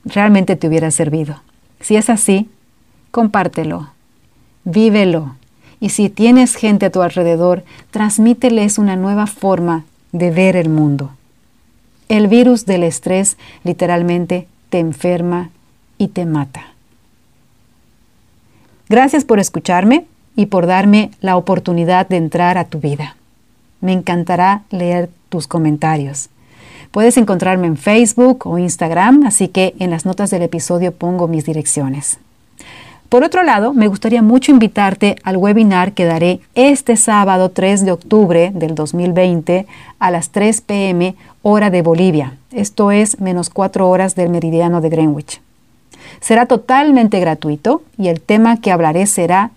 realmente 0.05 0.55
te 0.55 0.67
hubiera 0.67 0.91
servido. 0.91 1.41
Si 1.79 1.95
es 1.95 2.09
así, 2.09 2.49
compártelo 3.11 3.93
vívelo. 4.63 5.35
Y 5.79 5.89
si 5.89 6.09
tienes 6.09 6.55
gente 6.55 6.85
a 6.85 6.91
tu 6.91 7.01
alrededor, 7.01 7.63
transmíteles 7.91 8.77
una 8.77 8.95
nueva 8.95 9.27
forma 9.27 9.83
de 10.11 10.31
ver 10.31 10.55
el 10.55 10.69
mundo. 10.69 11.11
El 12.07 12.27
virus 12.27 12.65
del 12.65 12.83
estrés 12.83 13.37
literalmente 13.63 14.47
te 14.69 14.79
enferma 14.79 15.49
y 15.97 16.09
te 16.09 16.25
mata. 16.25 16.67
Gracias 18.87 19.25
por 19.25 19.39
escucharme 19.39 20.05
y 20.35 20.47
por 20.47 20.67
darme 20.67 21.11
la 21.21 21.37
oportunidad 21.37 22.07
de 22.07 22.17
entrar 22.17 22.57
a 22.57 22.65
tu 22.65 22.79
vida. 22.79 23.15
Me 23.81 23.91
encantará 23.91 24.63
leer 24.69 25.09
tus 25.33 25.47
comentarios. 25.47 26.29
Puedes 26.91 27.17
encontrarme 27.17 27.65
en 27.65 27.75
Facebook 27.75 28.45
o 28.45 28.59
Instagram, 28.59 29.25
así 29.25 29.47
que 29.47 29.73
en 29.79 29.89
las 29.89 30.05
notas 30.05 30.29
del 30.29 30.43
episodio 30.43 30.91
pongo 30.91 31.27
mis 31.27 31.43
direcciones. 31.43 32.19
Por 33.09 33.23
otro 33.23 33.41
lado, 33.41 33.73
me 33.73 33.87
gustaría 33.87 34.21
mucho 34.21 34.51
invitarte 34.51 35.15
al 35.23 35.37
webinar 35.37 35.93
que 35.93 36.05
daré 36.05 36.39
este 36.53 36.95
sábado 36.95 37.49
3 37.49 37.83
de 37.83 37.91
octubre 37.91 38.51
del 38.53 38.75
2020 38.75 39.65
a 39.97 40.11
las 40.11 40.29
3 40.29 40.61
pm 40.61 41.15
hora 41.41 41.71
de 41.71 41.81
Bolivia. 41.81 42.37
Esto 42.51 42.91
es 42.91 43.19
menos 43.19 43.49
4 43.49 43.89
horas 43.89 44.13
del 44.13 44.29
meridiano 44.29 44.79
de 44.79 44.89
Greenwich. 44.89 45.41
Será 46.21 46.45
totalmente 46.45 47.19
gratuito 47.19 47.81
y 47.97 48.09
el 48.09 48.21
tema 48.21 48.57
que 48.57 48.71
hablaré 48.71 49.07
será 49.07 49.49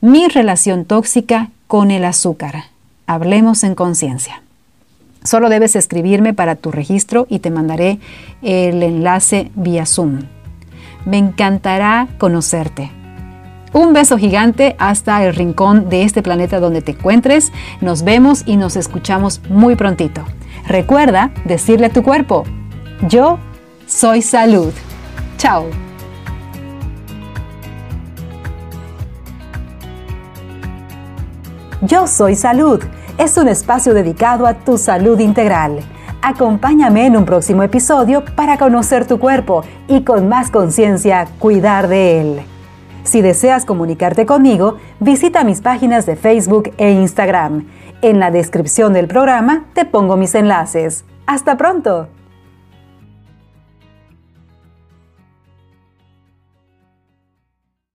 mi 0.00 0.28
relación 0.28 0.84
tóxica 0.84 1.50
con 1.66 1.90
el 1.90 2.04
azúcar. 2.04 2.66
Hablemos 3.08 3.64
en 3.64 3.74
conciencia. 3.74 4.43
Solo 5.24 5.48
debes 5.48 5.74
escribirme 5.74 6.34
para 6.34 6.54
tu 6.54 6.70
registro 6.70 7.26
y 7.30 7.38
te 7.38 7.50
mandaré 7.50 7.98
el 8.42 8.82
enlace 8.82 9.50
vía 9.54 9.86
Zoom. 9.86 10.20
Me 11.06 11.16
encantará 11.16 12.08
conocerte. 12.18 12.90
Un 13.72 13.94
beso 13.94 14.18
gigante 14.18 14.76
hasta 14.78 15.24
el 15.24 15.34
rincón 15.34 15.88
de 15.88 16.02
este 16.02 16.22
planeta 16.22 16.60
donde 16.60 16.82
te 16.82 16.92
encuentres. 16.92 17.52
Nos 17.80 18.04
vemos 18.04 18.42
y 18.44 18.58
nos 18.58 18.76
escuchamos 18.76 19.40
muy 19.48 19.76
prontito. 19.76 20.26
Recuerda 20.68 21.32
decirle 21.46 21.86
a 21.86 21.92
tu 21.92 22.02
cuerpo, 22.02 22.44
yo 23.08 23.38
soy 23.86 24.20
salud. 24.20 24.74
Chao. 25.38 25.70
Yo 31.86 32.06
Soy 32.06 32.34
Salud 32.34 32.80
es 33.18 33.36
un 33.36 33.48
espacio 33.48 33.94
dedicado 33.94 34.46
a 34.46 34.54
tu 34.54 34.78
salud 34.78 35.18
integral. 35.18 35.80
Acompáñame 36.22 37.06
en 37.06 37.16
un 37.16 37.24
próximo 37.24 37.62
episodio 37.62 38.24
para 38.36 38.56
conocer 38.56 39.06
tu 39.06 39.18
cuerpo 39.18 39.62
y 39.88 40.02
con 40.02 40.28
más 40.28 40.50
conciencia 40.50 41.28
cuidar 41.38 41.88
de 41.88 42.20
él. 42.20 42.40
Si 43.02 43.20
deseas 43.20 43.66
comunicarte 43.66 44.24
conmigo, 44.24 44.78
visita 45.00 45.44
mis 45.44 45.60
páginas 45.60 46.06
de 46.06 46.16
Facebook 46.16 46.72
e 46.78 46.90
Instagram. 46.92 47.66
En 48.00 48.18
la 48.18 48.30
descripción 48.30 48.94
del 48.94 49.06
programa 49.06 49.66
te 49.74 49.84
pongo 49.84 50.16
mis 50.16 50.34
enlaces. 50.34 51.04
¡Hasta 51.26 51.56
pronto! 51.56 52.13